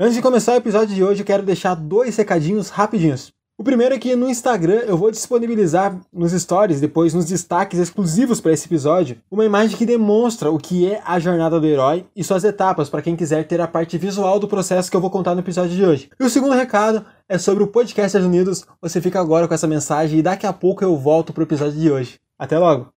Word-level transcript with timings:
Antes 0.00 0.14
de 0.14 0.22
começar 0.22 0.52
o 0.52 0.58
episódio 0.58 0.94
de 0.94 1.02
hoje, 1.02 1.22
eu 1.22 1.26
quero 1.26 1.42
deixar 1.42 1.74
dois 1.74 2.16
recadinhos 2.16 2.68
rapidinhos. 2.68 3.32
O 3.58 3.64
primeiro 3.64 3.96
é 3.96 3.98
que 3.98 4.14
no 4.14 4.30
Instagram 4.30 4.82
eu 4.86 4.96
vou 4.96 5.10
disponibilizar 5.10 5.98
nos 6.12 6.30
stories, 6.30 6.80
depois 6.80 7.12
nos 7.14 7.24
destaques 7.24 7.80
exclusivos 7.80 8.40
para 8.40 8.52
esse 8.52 8.66
episódio, 8.66 9.16
uma 9.28 9.44
imagem 9.44 9.76
que 9.76 9.84
demonstra 9.84 10.52
o 10.52 10.56
que 10.56 10.88
é 10.88 11.02
a 11.04 11.18
jornada 11.18 11.58
do 11.58 11.66
herói 11.66 12.06
e 12.14 12.22
suas 12.22 12.44
etapas 12.44 12.88
para 12.88 13.02
quem 13.02 13.16
quiser 13.16 13.48
ter 13.48 13.60
a 13.60 13.66
parte 13.66 13.98
visual 13.98 14.38
do 14.38 14.46
processo 14.46 14.88
que 14.88 14.96
eu 14.96 15.00
vou 15.00 15.10
contar 15.10 15.34
no 15.34 15.40
episódio 15.40 15.74
de 15.74 15.84
hoje. 15.84 16.08
E 16.20 16.24
o 16.24 16.30
segundo 16.30 16.54
recado 16.54 17.04
é 17.28 17.36
sobre 17.36 17.64
o 17.64 17.66
Podcasters 17.66 18.24
Unidos. 18.24 18.64
Você 18.80 19.00
fica 19.00 19.18
agora 19.18 19.48
com 19.48 19.54
essa 19.54 19.66
mensagem 19.66 20.20
e 20.20 20.22
daqui 20.22 20.46
a 20.46 20.52
pouco 20.52 20.84
eu 20.84 20.96
volto 20.96 21.32
pro 21.32 21.42
episódio 21.42 21.80
de 21.80 21.90
hoje. 21.90 22.20
Até 22.38 22.56
logo! 22.56 22.97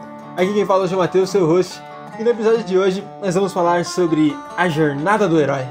Aqui 0.35 0.53
quem 0.53 0.65
fala 0.65 0.87
é 0.87 0.95
o 0.95 0.97
Matheus, 0.97 1.29
seu 1.29 1.45
host, 1.45 1.81
e 2.17 2.23
no 2.23 2.29
episódio 2.29 2.63
de 2.63 2.77
hoje 2.77 3.03
nós 3.21 3.35
vamos 3.35 3.51
falar 3.51 3.83
sobre 3.83 4.35
a 4.55 4.69
jornada 4.69 5.27
do 5.27 5.39
herói. 5.39 5.65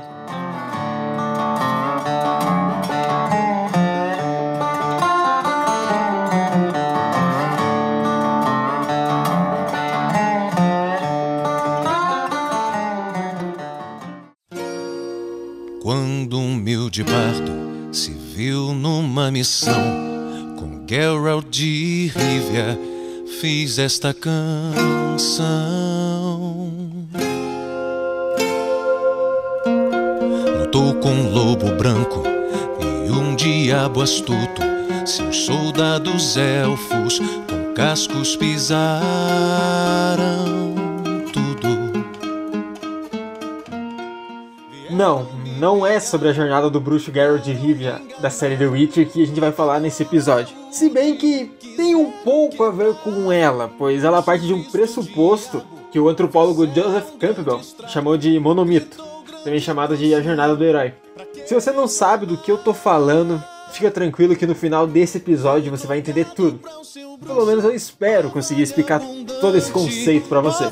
Quando 15.83 16.39
um 16.39 16.53
humilde 16.53 17.03
bardo 17.03 17.93
se 17.93 18.13
viu 18.13 18.75
numa 18.75 19.31
missão 19.31 19.75
com 20.59 20.85
Geralt 20.87 21.49
de 21.49 22.13
Rivia 22.15 22.90
fiz 23.41 23.79
esta 23.79 24.13
canção. 24.13 25.09
Lutou 30.59 30.95
com 30.97 31.09
um 31.09 31.33
lobo 31.33 31.75
branco 31.77 32.23
e 32.83 33.11
um 33.11 33.35
diabo 33.35 34.03
astuto. 34.03 34.61
Seus 35.07 35.39
soldados 35.39 36.37
elfos 36.37 37.19
com 37.19 37.73
cascos 37.75 38.37
pisaram 38.37 38.85
tudo. 41.33 42.05
Não, 44.91 45.27
não 45.61 45.87
é 45.87 46.01
sobre 46.01 46.29
a 46.29 46.33
jornada 46.33 46.71
do 46.71 46.81
bruxo 46.81 47.13
Geralt 47.13 47.45
de 47.45 47.53
Rivia 47.53 48.01
da 48.19 48.31
série 48.31 48.57
The 48.57 48.67
Witcher 48.67 49.07
que 49.07 49.23
a 49.23 49.27
gente 49.27 49.39
vai 49.39 49.53
falar 49.53 49.79
nesse 49.79 50.03
episódio. 50.03 50.57
Se 50.73 50.89
bem 50.89 51.19
que 51.19 51.53
tem 51.77 51.95
um 51.95 52.11
pouco 52.25 52.65
a 52.65 52.71
ver 52.71 52.95
com 52.95 53.31
ela, 53.31 53.71
pois 53.77 54.03
ela 54.03 54.23
parte 54.23 54.47
de 54.47 54.55
um 54.55 54.65
pressuposto 54.65 55.63
que 55.93 56.01
o 56.01 56.09
antropólogo 56.09 56.67
Joseph 56.67 57.11
Campbell 57.19 57.61
chamou 57.89 58.17
de 58.17 58.41
monomito, 58.41 59.05
também 59.45 59.61
chamado 59.61 59.99
de 59.99 60.15
a 60.15 60.23
jornada 60.23 60.57
do 60.57 60.65
herói. 60.65 60.95
Se 61.45 61.55
você 61.55 61.71
não 61.71 61.87
sabe 61.87 62.25
do 62.25 62.39
que 62.39 62.51
eu 62.51 62.57
tô 62.57 62.73
falando, 62.73 63.43
fica 63.73 63.91
tranquilo 63.91 64.35
que 64.35 64.47
no 64.47 64.55
final 64.55 64.87
desse 64.87 65.19
episódio 65.19 65.71
você 65.71 65.87
vai 65.87 65.99
entender 65.99 66.27
tudo. 66.35 66.59
Pelo 67.23 67.45
menos 67.45 67.65
eu 67.65 67.75
espero 67.75 68.31
conseguir 68.31 68.63
explicar 68.63 69.03
todo 69.43 69.59
esse 69.59 69.71
conceito 69.71 70.27
para 70.27 70.41
você. 70.41 70.65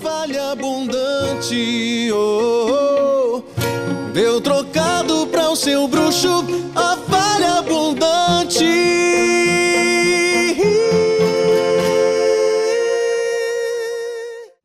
Deu 4.18 4.40
trocado 4.40 5.28
para 5.28 5.48
o 5.48 5.54
seu 5.54 5.86
bruxo 5.86 6.44
a 6.74 6.96
falha 6.96 7.58
abundante. 7.60 8.64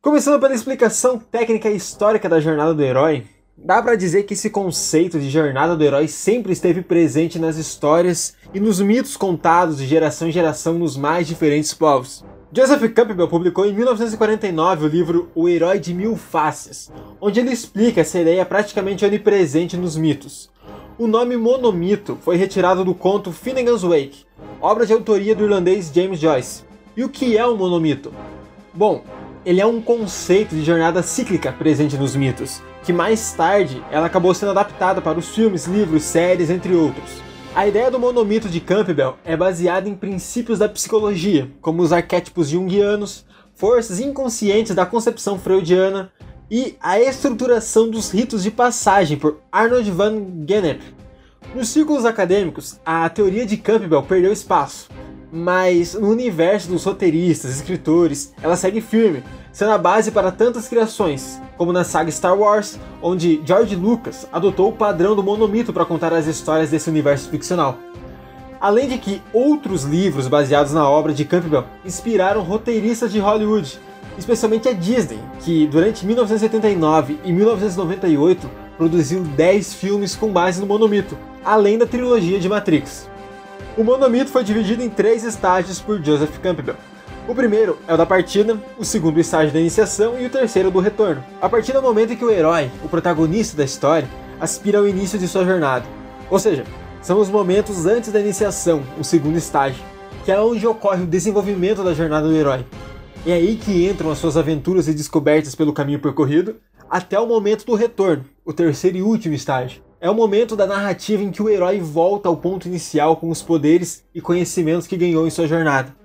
Começando 0.02 0.40
pela 0.40 0.56
explicação 0.56 1.20
técnica 1.20 1.70
e 1.70 1.76
histórica 1.76 2.28
da 2.28 2.40
jornada 2.40 2.74
do 2.74 2.82
herói, 2.82 3.28
dá 3.56 3.80
para 3.80 3.96
dizer 3.96 4.24
que 4.24 4.34
esse 4.34 4.50
conceito 4.50 5.20
de 5.20 5.30
jornada 5.30 5.76
do 5.76 5.84
herói 5.84 6.08
sempre 6.08 6.52
esteve 6.52 6.82
presente 6.82 7.38
nas 7.38 7.56
histórias 7.56 8.36
e 8.56 8.60
nos 8.60 8.82
mitos 8.82 9.16
contados 9.16 9.78
de 9.78 9.86
geração 9.86 10.30
em 10.30 10.32
geração 10.32 10.74
nos 10.74 10.98
mais 10.98 11.28
diferentes 11.28 11.76
povos. 11.76 12.26
Joseph 12.56 12.94
Campbell 12.94 13.28
publicou 13.28 13.66
em 13.66 13.74
1949 13.74 14.86
o 14.86 14.88
livro 14.88 15.30
O 15.34 15.50
Herói 15.50 15.80
de 15.80 15.92
Mil 15.92 16.16
Faces, 16.16 16.92
onde 17.20 17.40
ele 17.40 17.52
explica 17.52 18.02
essa 18.02 18.20
ideia 18.20 18.46
praticamente 18.46 19.04
onipresente 19.04 19.76
nos 19.76 19.98
mitos. 19.98 20.52
O 20.96 21.08
nome 21.08 21.36
monomito 21.36 22.16
foi 22.22 22.36
retirado 22.36 22.86
do 22.86 22.94
conto 22.94 23.32
Finnegan's 23.32 23.82
Wake, 23.82 24.26
obra 24.62 24.86
de 24.86 24.94
autoria 24.94 25.36
do 25.36 25.46
irlandês 25.46 25.92
James 25.92 26.20
Joyce. 26.20 26.64
E 26.96 27.04
o 27.04 27.10
que 27.10 27.36
é 27.36 27.48
um 27.48 27.58
monomito? 27.58 28.14
Bom, 28.72 29.04
ele 29.44 29.60
é 29.60 29.66
um 29.66 29.82
conceito 29.82 30.54
de 30.54 30.64
jornada 30.64 31.02
cíclica 31.02 31.52
presente 31.52 31.98
nos 31.98 32.16
mitos, 32.16 32.62
que 32.84 32.94
mais 32.94 33.34
tarde 33.34 33.84
ela 33.90 34.06
acabou 34.06 34.32
sendo 34.32 34.52
adaptada 34.52 35.02
para 35.02 35.18
os 35.18 35.30
filmes, 35.30 35.66
livros, 35.66 36.04
séries, 36.04 36.52
entre 36.52 36.76
outros. 36.76 37.33
A 37.56 37.68
ideia 37.68 37.92
do 37.92 38.00
monomito 38.00 38.50
de 38.50 38.60
Campbell 38.60 39.16
é 39.24 39.38
baseada 39.38 39.88
em 39.88 39.94
princípios 39.94 40.58
da 40.58 40.68
psicologia, 40.68 41.52
como 41.62 41.84
os 41.84 41.94
arquétipos 41.94 42.50
junguianos, 42.50 43.24
forças 43.54 44.00
inconscientes 44.00 44.74
da 44.74 44.88
concepção 44.88 45.38
freudiana 45.38 46.12
e 46.50 46.76
a 46.82 47.00
estruturação 47.00 47.88
dos 47.88 48.10
ritos 48.10 48.42
de 48.42 48.50
passagem 48.50 49.18
por 49.18 49.38
Arnold 49.52 49.92
van 49.92 50.46
Gennep. 50.48 50.82
Nos 51.54 51.70
círculos 51.70 52.06
acadêmicos, 52.06 52.80
a 52.84 53.08
teoria 53.08 53.46
de 53.46 53.56
Campbell 53.56 54.02
perdeu 54.02 54.34
espaço, 54.34 54.90
mas 55.36 55.96
no 55.96 56.10
universo 56.10 56.70
dos 56.70 56.84
roteiristas 56.84 57.56
escritores, 57.56 58.32
ela 58.40 58.56
segue 58.56 58.80
firme, 58.80 59.24
sendo 59.52 59.72
a 59.72 59.80
base 59.80 60.12
para 60.12 60.32
tantas 60.32 60.68
criações, 60.68 61.42
como 61.58 61.74
na 61.74 61.84
saga 61.84 62.12
Star 62.12 62.38
Wars, 62.38 62.80
onde 63.02 63.42
George 63.44 63.76
Lucas 63.76 64.28
adotou 64.32 64.70
o 64.70 64.74
padrão 64.74 65.16
do 65.16 65.24
monomito 65.24 65.74
para 65.74 65.86
contar 65.86 66.14
as 66.14 66.28
histórias 66.28 66.70
desse 66.70 66.88
universo 66.88 67.32
ficcional. 67.32 67.80
Além 68.62 68.88
de 68.88 69.00
que 69.00 69.24
outros 69.34 69.86
livros 69.86 70.28
baseados 70.28 70.72
na 70.72 70.88
obra 70.88 71.12
de 71.12 71.26
Campbell 71.26 71.66
inspiraram 71.84 72.44
roteiristas 72.44 73.12
de 73.12 73.18
Hollywood, 73.18 73.80
especialmente 74.20 74.70
a 74.70 74.74
Disney, 74.74 75.20
que 75.40 75.66
durante 75.66 76.06
1979 76.06 77.18
e 77.24 77.34
1998 77.34 78.48
produziu 78.78 79.24
10 79.24 79.74
filmes 79.74 80.16
com 80.16 80.32
base 80.32 80.62
no 80.62 80.68
monomito, 80.68 81.18
além 81.44 81.80
da 81.80 81.88
trilogia 81.88 82.40
de 82.40 82.48
Matrix. 82.48 83.12
O 83.78 83.84
monomito 83.84 84.30
foi 84.30 84.44
dividido 84.44 84.84
em 84.84 84.90
três 84.90 85.24
estágios 85.24 85.80
por 85.80 86.04
Joseph 86.04 86.38
Campbell. 86.40 86.76
O 87.28 87.34
primeiro 87.34 87.78
é 87.88 87.94
o 87.94 87.98
da 87.98 88.06
partida, 88.06 88.62
o 88.78 88.84
segundo 88.84 89.18
o 89.18 89.20
estágio 89.20 89.54
da 89.54 89.60
iniciação 89.60 90.20
e 90.20 90.26
o 90.26 90.30
terceiro 90.30 90.70
do 90.70 90.80
retorno. 90.80 91.24
A 91.42 91.48
partir 91.48 91.72
do 91.72 91.82
momento 91.82 92.14
em 92.14 92.18
que 92.18 92.26
o 92.26 92.30
herói, 92.30 92.70
o 92.84 92.90
protagonista 92.90 93.56
da 93.56 93.64
história, 93.64 94.10
aspira 94.40 94.80
ao 94.80 94.88
início 94.88 95.18
de 95.18 95.28
sua 95.28 95.46
jornada. 95.46 95.86
Ou 96.30 96.38
seja, 96.38 96.66
são 97.02 97.20
os 97.20 97.30
momentos 97.30 97.86
antes 97.86 98.12
da 98.12 98.20
iniciação, 98.20 98.84
o 99.00 99.04
segundo 99.04 99.38
estágio, 99.38 99.82
que 100.26 100.32
é 100.32 100.40
onde 100.40 100.68
ocorre 100.68 101.04
o 101.04 101.08
desenvolvimento 101.08 101.84
da 101.84 101.94
jornada 101.94 102.28
do 102.28 102.36
herói. 102.36 102.66
É 103.26 103.34
aí 103.34 103.56
que 103.56 103.88
entram 103.88 104.12
as 104.12 104.18
suas 104.18 104.36
aventuras 104.36 104.88
e 104.90 104.94
descobertas 104.94 105.56
pelo 105.56 105.72
caminho 105.72 106.00
percorrido, 106.00 106.58
até 106.90 107.18
o 107.18 107.26
momento 107.26 107.66
do 107.66 107.74
retorno, 107.74 108.26
o 108.46 108.52
terceiro 108.52 108.98
e 108.98 109.02
último 109.02 109.34
estágio. 109.34 109.82
É 110.04 110.10
o 110.10 110.14
momento 110.14 110.58
da 110.58 110.68
narrativa 110.68 111.24
em 111.24 111.32
que 111.32 111.42
o 111.42 111.48
herói 111.50 111.80
volta 111.80 112.28
ao 112.28 112.36
ponto 112.36 112.68
inicial 112.68 113.16
com 113.16 113.30
os 113.30 113.42
poderes 113.42 114.04
e 114.14 114.20
conhecimentos 114.20 114.86
que 114.86 114.98
ganhou 114.98 115.26
em 115.26 115.30
sua 115.30 115.48
jornada. 115.48 115.96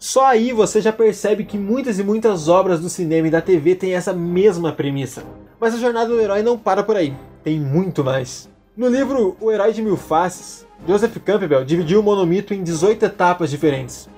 Só 0.00 0.26
aí 0.26 0.52
você 0.52 0.80
já 0.80 0.92
percebe 0.92 1.44
que 1.44 1.56
muitas 1.56 2.00
e 2.00 2.02
muitas 2.02 2.48
obras 2.48 2.80
do 2.80 2.88
cinema 2.88 3.28
e 3.28 3.30
da 3.30 3.40
TV 3.40 3.76
têm 3.76 3.94
essa 3.94 4.12
mesma 4.12 4.72
premissa. 4.72 5.22
Mas 5.60 5.74
a 5.74 5.78
jornada 5.78 6.08
do 6.08 6.20
herói 6.20 6.42
não 6.42 6.58
para 6.58 6.82
por 6.82 6.96
aí, 6.96 7.14
tem 7.44 7.60
muito 7.60 8.02
mais. 8.02 8.50
No 8.76 8.88
livro 8.88 9.36
O 9.40 9.52
Herói 9.52 9.72
de 9.72 9.80
Mil 9.80 9.96
Faces, 9.96 10.66
Joseph 10.84 11.16
Campbell 11.24 11.64
dividiu 11.64 12.00
o 12.00 12.02
monomito 12.02 12.52
em 12.52 12.64
18 12.64 13.04
etapas 13.04 13.48
diferentes. 13.48 14.08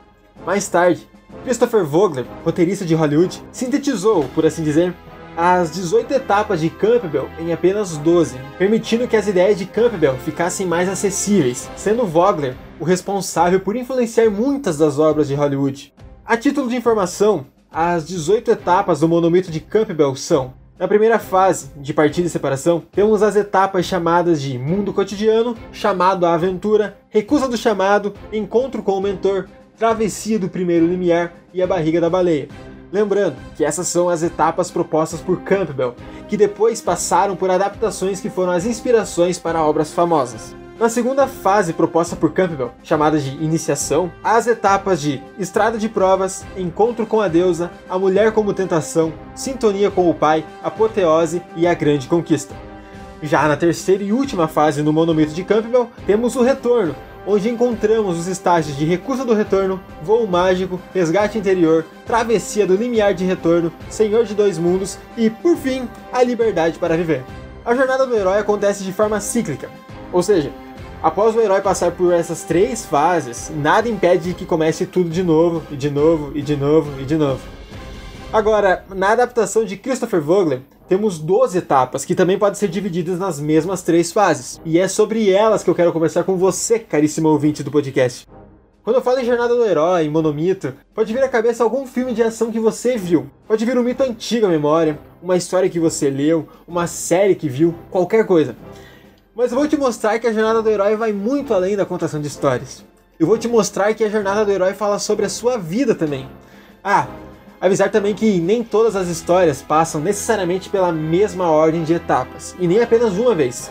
Mais 0.47 0.67
tarde, 0.69 1.07
Christopher 1.45 1.85
Vogler, 1.85 2.25
roteirista 2.47 2.87
de 2.87 2.95
Hollywood, 2.95 3.45
sintetizou, 3.53 4.25
por 4.35 4.47
assim 4.47 4.65
dizer, 4.65 4.95
as 5.41 5.71
18 5.71 6.13
etapas 6.15 6.61
de 6.61 6.69
Campbell 6.69 7.29
em 7.39 7.53
apenas 7.53 7.97
12, 7.97 8.37
permitindo 8.59 9.07
que 9.07 9.17
as 9.17 9.29
ideias 9.29 9.57
de 9.57 9.67
Campbell 9.67 10.17
ficassem 10.17 10.67
mais 10.67 10.89
acessíveis, 10.89 11.71
sendo 11.77 12.05
Vogler 12.05 12.57
o 12.81 12.85
responsável 12.85 13.61
por 13.61 13.77
influenciar 13.77 14.29
muitas 14.33 14.77
das 14.77 14.99
obras 14.99 15.29
de 15.29 15.37
Hollywood. 15.37 15.95
A 16.27 16.37
título 16.37 16.69
de 16.69 16.75
informação, 16.75 17.47
as 17.71 18.05
18 18.05 18.51
etapas 18.51 18.99
do 18.99 19.09
monomito 19.09 19.49
de 19.53 19.61
Campbell 19.61 20.17
são 20.17 20.55
Na 20.77 20.89
primeira 20.89 21.21
fase, 21.21 21.71
de 21.77 21.95
partida 21.95 22.27
e 22.27 22.31
separação, 22.31 22.83
temos 22.91 23.23
as 23.23 23.37
etapas 23.37 23.87
chamadas 23.87 24.43
de 24.43 24.59
mundo 24.59 24.93
cotidiano, 24.93 25.57
chamado 25.71 26.27
à 26.27 26.35
aventura, 26.35 26.99
recusa 27.11 27.47
do 27.47 27.57
chamado, 27.57 28.13
encontro 28.33 28.83
com 28.83 28.93
o 28.93 29.01
mentor, 29.01 29.47
travessia 29.77 30.37
do 30.37 30.49
primeiro 30.49 30.89
limiar 30.89 31.33
e 31.55 31.63
a 31.63 31.67
barriga 31.67 32.01
da 32.01 32.11
baleia. 32.11 32.49
Lembrando 32.91 33.37
que 33.55 33.65
essas 33.65 33.87
são 33.87 34.09
as 34.09 34.23
etapas 34.23 34.71
propostas 34.71 35.21
por 35.21 35.41
Campbell, 35.43 35.95
que 36.27 36.37
depois 36.37 36.81
passaram 36.81 37.37
por 37.37 37.51
adaptações 37.51 38.21
que 38.21 38.31
foram 38.31 38.53
as 38.53 38.65
inspirações 38.65 39.39
para 39.39 39.63
obras 39.63 39.93
famosas. 39.93 40.55
Na 40.79 40.89
segunda 40.89 41.27
fase 41.27 41.73
proposta 41.73 42.15
por 42.15 42.33
Campbell, 42.33 42.71
chamada 42.85 43.19
de 43.19 43.31
iniciação, 43.43 44.13
as 44.23 44.47
etapas 44.47 45.01
de 45.01 45.21
estrada 45.37 45.77
de 45.77 45.89
provas, 45.89 46.47
encontro 46.57 47.05
com 47.05 47.21
a 47.21 47.27
deusa, 47.27 47.71
a 47.91 47.99
mulher 47.99 48.31
como 48.33 48.55
tentação, 48.55 49.13
sintonia 49.35 49.91
com 49.91 50.09
o 50.09 50.15
pai, 50.15 50.45
apoteose 50.63 51.43
e 51.57 51.67
a 51.67 51.75
grande 51.75 52.07
conquista. 52.07 52.55
Já 53.21 53.49
na 53.49 53.57
terceira 53.57 54.05
e 54.05 54.13
última 54.13 54.47
fase 54.47 54.81
no 54.81 54.93
monomito 54.93 55.35
de 55.35 55.43
Campbell, 55.43 55.91
temos 56.07 56.37
o 56.37 56.43
retorno, 56.43 56.95
onde 57.29 57.51
encontramos 57.51 58.19
os 58.19 58.27
estágios 58.27 58.75
de 58.75 58.87
recusa 58.87 59.23
do 59.23 59.35
retorno, 59.35 59.79
voo 60.03 60.27
mágico, 60.27 60.81
resgate 60.95 61.37
interior, 61.37 61.85
travessia 62.07 62.67
do 62.67 62.75
limiar 62.75 63.13
de 63.13 63.27
retorno, 63.27 63.71
senhor 63.91 64.25
de 64.25 64.35
dois 64.35 64.57
mundos 64.57 64.99
e, 65.15 65.29
por 65.29 65.55
fim, 65.55 65.87
a 66.11 66.23
liberdade 66.23 66.79
para 66.79 66.97
viver. 66.97 67.23
A 67.67 67.75
jornada 67.75 68.07
do 68.07 68.17
herói 68.17 68.39
acontece 68.39 68.83
de 68.83 68.95
forma 68.95 69.21
cíclica, 69.21 69.69
ou 70.11 70.23
seja, 70.23 70.51
Após 71.01 71.37
o 71.37 71.41
herói 71.41 71.61
passar 71.61 71.93
por 71.93 72.13
essas 72.13 72.43
três 72.43 72.85
fases, 72.85 73.53
nada 73.55 73.89
impede 73.89 74.35
que 74.35 74.45
comece 74.45 74.85
tudo 74.85 75.09
de 75.09 75.23
novo, 75.23 75.63
e 75.71 75.77
de 75.77 75.89
novo, 75.89 76.33
e 76.35 76.43
de 76.43 76.57
novo, 76.57 77.01
e 77.01 77.05
de 77.05 77.15
novo. 77.15 77.41
Agora, 78.31 78.85
na 78.95 79.13
adaptação 79.13 79.65
de 79.65 79.75
Christopher 79.75 80.21
Vogler, 80.21 80.61
temos 80.87 81.19
12 81.19 81.57
etapas 81.57 82.05
que 82.05 82.15
também 82.15 82.39
podem 82.39 82.57
ser 82.57 82.69
divididas 82.69 83.19
nas 83.19 83.41
mesmas 83.41 83.81
três 83.81 84.13
fases. 84.13 84.61
E 84.67 84.79
é 84.79 84.87
sobre 84.87 85.31
elas 85.31 85.63
que 85.63 85.71
eu 85.71 85.75
quero 85.75 85.95
conversar 85.95 86.25
com 86.25 86.37
você, 86.37 86.79
caríssimo 86.79 87.31
ouvinte 87.31 87.63
do 87.63 87.71
podcast. 87.71 88.27
Quando 88.85 88.97
eu 88.97 89.03
falo 89.03 89.19
em 89.19 89.25
Jornada 89.25 89.55
do 89.55 89.65
Herói, 89.65 90.05
em 90.05 90.11
Monomito, 90.11 90.75
pode 90.95 91.11
vir 91.11 91.23
à 91.23 91.29
cabeça 91.29 91.65
algum 91.65 91.87
filme 91.87 92.13
de 92.13 92.23
ação 92.23 92.53
que 92.53 92.61
você 92.61 92.99
viu. 92.99 93.31
Pode 93.47 93.65
vir 93.65 93.79
um 93.79 93.83
mito 93.83 94.03
antigo 94.03 94.45
à 94.45 94.51
memória, 94.51 94.99
uma 95.23 95.37
história 95.37 95.71
que 95.71 95.81
você 95.81 96.11
leu, 96.11 96.47
uma 96.67 96.87
série 96.87 97.35
que 97.35 97.49
viu, 97.49 97.75
qualquer 97.91 98.27
coisa. 98.27 98.55
Mas 99.35 99.53
eu 99.53 99.59
vou 99.59 99.67
te 99.67 99.77
mostrar 99.77 100.19
que 100.19 100.27
a 100.27 100.33
jornada 100.35 100.63
do 100.63 100.69
herói 100.69 100.97
vai 100.97 101.13
muito 101.15 101.55
além 101.55 101.77
da 101.77 101.87
contação 101.87 102.21
de 102.21 102.29
histórias. 102.29 102.85
Eu 103.19 103.27
vou 103.27 103.39
te 103.39 103.49
mostrar 103.49 103.95
que 103.95 104.05
a 104.05 104.11
jornada 104.11 104.45
do 104.45 104.53
herói 104.53 104.75
fala 104.75 104.99
sobre 104.99 105.25
a 105.25 105.31
sua 105.31 105.57
vida 105.57 105.95
também. 105.95 106.29
Ah, 106.85 107.07
avisar 107.61 107.91
também 107.91 108.15
que 108.15 108.41
nem 108.41 108.63
todas 108.63 108.95
as 108.95 109.09
histórias 109.09 109.63
passam 109.63 110.01
necessariamente 110.01 110.69
pela 110.69 110.93
mesma 110.93 111.51
ordem 111.51 111.83
de 111.83 111.95
etapas, 111.95 112.55
e 112.59 112.67
nem 112.67 112.81
apenas 112.81 113.15
uma 113.15 113.35
vez. 113.35 113.71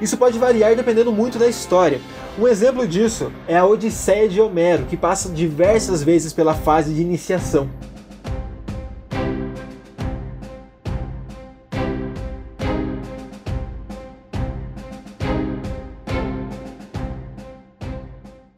Isso 0.00 0.16
pode 0.16 0.38
variar 0.38 0.74
dependendo 0.76 1.12
muito 1.12 1.38
da 1.38 1.48
história. 1.48 2.00
Um 2.38 2.48
exemplo 2.48 2.86
disso 2.86 3.32
é 3.46 3.56
a 3.56 3.64
Odisseia 3.64 4.28
de 4.28 4.40
Homero, 4.40 4.86
que 4.86 4.96
passa 4.96 5.28
diversas 5.28 6.02
vezes 6.02 6.32
pela 6.32 6.54
fase 6.54 6.92
de 6.92 7.00
iniciação. 7.00 7.70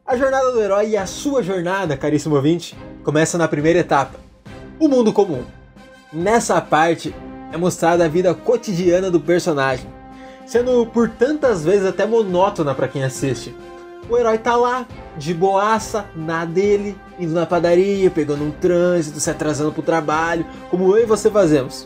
A 0.05 0.15
jornada 0.15 0.51
do 0.51 0.61
herói 0.61 0.89
e 0.89 0.97
a 0.97 1.05
sua 1.05 1.43
jornada, 1.43 1.95
caríssimo 1.95 2.35
ouvinte, 2.35 2.75
começa 3.03 3.37
na 3.37 3.47
primeira 3.47 3.79
etapa, 3.79 4.26
o 4.79 4.87
mundo 4.87 5.11
comum. 5.11 5.43
Nessa 6.11 6.59
parte 6.61 7.13
é 7.51 7.57
mostrada 7.57 8.05
a 8.05 8.07
vida 8.07 8.33
cotidiana 8.33 9.09
do 9.09 9.19
personagem, 9.19 9.87
sendo 10.45 10.85
por 10.85 11.09
tantas 11.09 11.63
vezes 11.63 11.85
até 11.85 12.05
monótona 12.05 12.73
para 12.73 12.87
quem 12.87 13.03
assiste. 13.03 13.55
O 14.09 14.17
herói 14.17 14.37
tá 14.37 14.55
lá, 14.55 14.87
de 15.17 15.33
boaça, 15.33 16.05
na 16.15 16.45
dele, 16.45 16.97
indo 17.19 17.33
na 17.33 17.45
padaria, 17.45 18.09
pegando 18.09 18.43
um 18.43 18.51
trânsito, 18.51 19.19
se 19.19 19.29
atrasando 19.29 19.73
pro 19.73 19.81
trabalho, 19.81 20.45
como 20.69 20.95
eu 20.95 21.03
e 21.03 21.05
você 21.05 21.29
fazemos. 21.29 21.85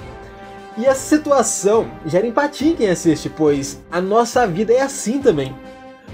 E 0.77 0.85
essa 0.85 1.15
situação 1.15 1.89
gera 2.05 2.27
empatia 2.27 2.71
em 2.71 2.75
quem 2.75 2.89
assiste, 2.89 3.29
pois 3.29 3.79
a 3.91 3.99
nossa 3.99 4.45
vida 4.45 4.71
é 4.71 4.81
assim 4.81 5.19
também. 5.19 5.55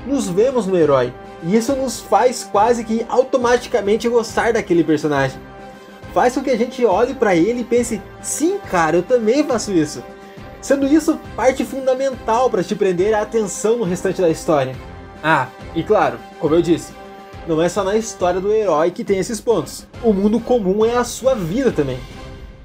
Nos 0.05 0.29
vemos 0.29 0.65
no 0.65 0.77
herói, 0.77 1.13
e 1.43 1.57
isso 1.57 1.75
nos 1.75 1.99
faz 1.99 2.47
quase 2.49 2.83
que 2.85 3.05
automaticamente 3.09 4.07
gostar 4.07 4.53
daquele 4.53 4.83
personagem. 4.83 5.39
Faz 6.17 6.33
com 6.33 6.41
que 6.41 6.49
a 6.49 6.57
gente 6.57 6.83
olhe 6.83 7.13
para 7.13 7.35
ele 7.35 7.61
e 7.61 7.63
pense: 7.63 8.01
sim, 8.23 8.57
cara, 8.71 8.97
eu 8.97 9.03
também 9.03 9.43
faço 9.43 9.71
isso. 9.71 10.03
Sendo 10.59 10.87
isso 10.87 11.19
parte 11.35 11.63
fundamental 11.63 12.49
para 12.49 12.63
te 12.63 12.73
prender 12.73 13.13
a 13.13 13.21
atenção 13.21 13.77
no 13.77 13.83
restante 13.83 14.19
da 14.19 14.27
história. 14.27 14.75
Ah, 15.21 15.47
e 15.75 15.83
claro, 15.83 16.17
como 16.39 16.55
eu 16.55 16.61
disse, 16.63 16.91
não 17.47 17.61
é 17.61 17.69
só 17.69 17.83
na 17.83 17.95
história 17.95 18.41
do 18.41 18.51
herói 18.51 18.89
que 18.89 19.03
tem 19.03 19.19
esses 19.19 19.39
pontos. 19.39 19.85
O 20.03 20.11
mundo 20.11 20.39
comum 20.39 20.83
é 20.83 20.97
a 20.97 21.03
sua 21.03 21.35
vida 21.35 21.71
também. 21.71 21.99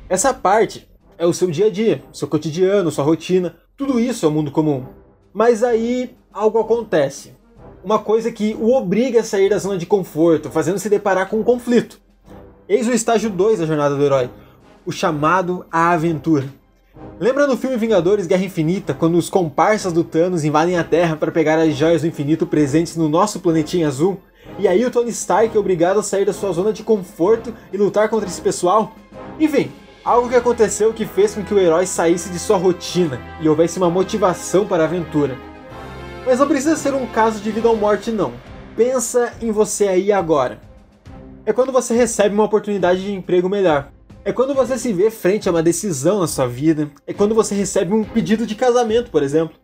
Essa 0.08 0.32
parte 0.32 0.88
é 1.18 1.26
o 1.26 1.34
seu 1.34 1.50
dia 1.50 1.66
a 1.66 1.70
dia, 1.70 2.02
seu 2.10 2.28
cotidiano, 2.28 2.90
sua 2.90 3.04
rotina, 3.04 3.56
tudo 3.76 4.00
isso 4.00 4.24
é 4.24 4.30
o 4.30 4.32
mundo 4.32 4.50
comum. 4.50 4.86
Mas 5.30 5.62
aí 5.62 6.16
algo 6.32 6.58
acontece 6.58 7.36
uma 7.84 7.98
coisa 7.98 8.32
que 8.32 8.56
o 8.58 8.72
obriga 8.72 9.20
a 9.20 9.24
sair 9.24 9.50
da 9.50 9.58
zona 9.58 9.76
de 9.76 9.84
conforto, 9.84 10.50
fazendo 10.50 10.78
se 10.78 10.88
deparar 10.88 11.28
com 11.28 11.40
um 11.40 11.44
conflito. 11.44 12.00
Eis 12.68 12.86
o 12.86 12.92
estágio 12.92 13.28
2 13.28 13.58
da 13.58 13.66
jornada 13.66 13.96
do 13.96 14.04
herói, 14.04 14.30
o 14.86 14.92
chamado 14.92 15.66
à 15.70 15.90
aventura. 15.90 16.46
Lembra 17.18 17.44
no 17.44 17.56
filme 17.56 17.76
Vingadores 17.76 18.28
Guerra 18.28 18.44
Infinita, 18.44 18.94
quando 18.94 19.18
os 19.18 19.28
comparsas 19.28 19.92
do 19.92 20.04
Thanos 20.04 20.44
invadem 20.44 20.78
a 20.78 20.84
Terra 20.84 21.16
para 21.16 21.32
pegar 21.32 21.58
as 21.58 21.74
joias 21.74 22.02
do 22.02 22.06
infinito 22.06 22.46
presentes 22.46 22.96
no 22.96 23.08
nosso 23.08 23.40
planetinha 23.40 23.88
azul? 23.88 24.20
E 24.60 24.68
aí 24.68 24.84
o 24.84 24.92
Tony 24.92 25.10
Stark 25.10 25.56
é 25.56 25.58
obrigado 25.58 25.98
a 25.98 26.04
sair 26.04 26.24
da 26.24 26.32
sua 26.32 26.52
zona 26.52 26.72
de 26.72 26.84
conforto 26.84 27.52
e 27.72 27.76
lutar 27.76 28.08
contra 28.08 28.28
esse 28.28 28.40
pessoal? 28.40 28.92
Enfim, 29.40 29.72
algo 30.04 30.28
que 30.28 30.36
aconteceu 30.36 30.92
que 30.92 31.04
fez 31.04 31.34
com 31.34 31.42
que 31.42 31.52
o 31.52 31.58
herói 31.58 31.84
saísse 31.84 32.30
de 32.30 32.38
sua 32.38 32.58
rotina 32.58 33.20
e 33.40 33.48
houvesse 33.48 33.78
uma 33.78 33.90
motivação 33.90 34.68
para 34.68 34.84
a 34.84 34.86
aventura. 34.86 35.36
Mas 36.24 36.38
não 36.38 36.46
precisa 36.46 36.76
ser 36.76 36.94
um 36.94 37.06
caso 37.06 37.40
de 37.40 37.50
vida 37.50 37.68
ou 37.68 37.76
morte, 37.76 38.12
não. 38.12 38.32
Pensa 38.76 39.32
em 39.40 39.50
você 39.50 39.88
aí 39.88 40.12
agora. 40.12 40.71
É 41.44 41.52
quando 41.52 41.72
você 41.72 41.94
recebe 41.94 42.34
uma 42.34 42.44
oportunidade 42.44 43.02
de 43.02 43.12
emprego 43.12 43.48
melhor. 43.48 43.90
É 44.24 44.32
quando 44.32 44.54
você 44.54 44.78
se 44.78 44.92
vê 44.92 45.10
frente 45.10 45.48
a 45.48 45.52
uma 45.52 45.62
decisão 45.62 46.20
na 46.20 46.26
sua 46.26 46.46
vida. 46.46 46.90
É 47.06 47.12
quando 47.12 47.34
você 47.34 47.54
recebe 47.54 47.92
um 47.92 48.04
pedido 48.04 48.46
de 48.46 48.54
casamento, 48.54 49.10
por 49.10 49.22
exemplo. 49.22 49.56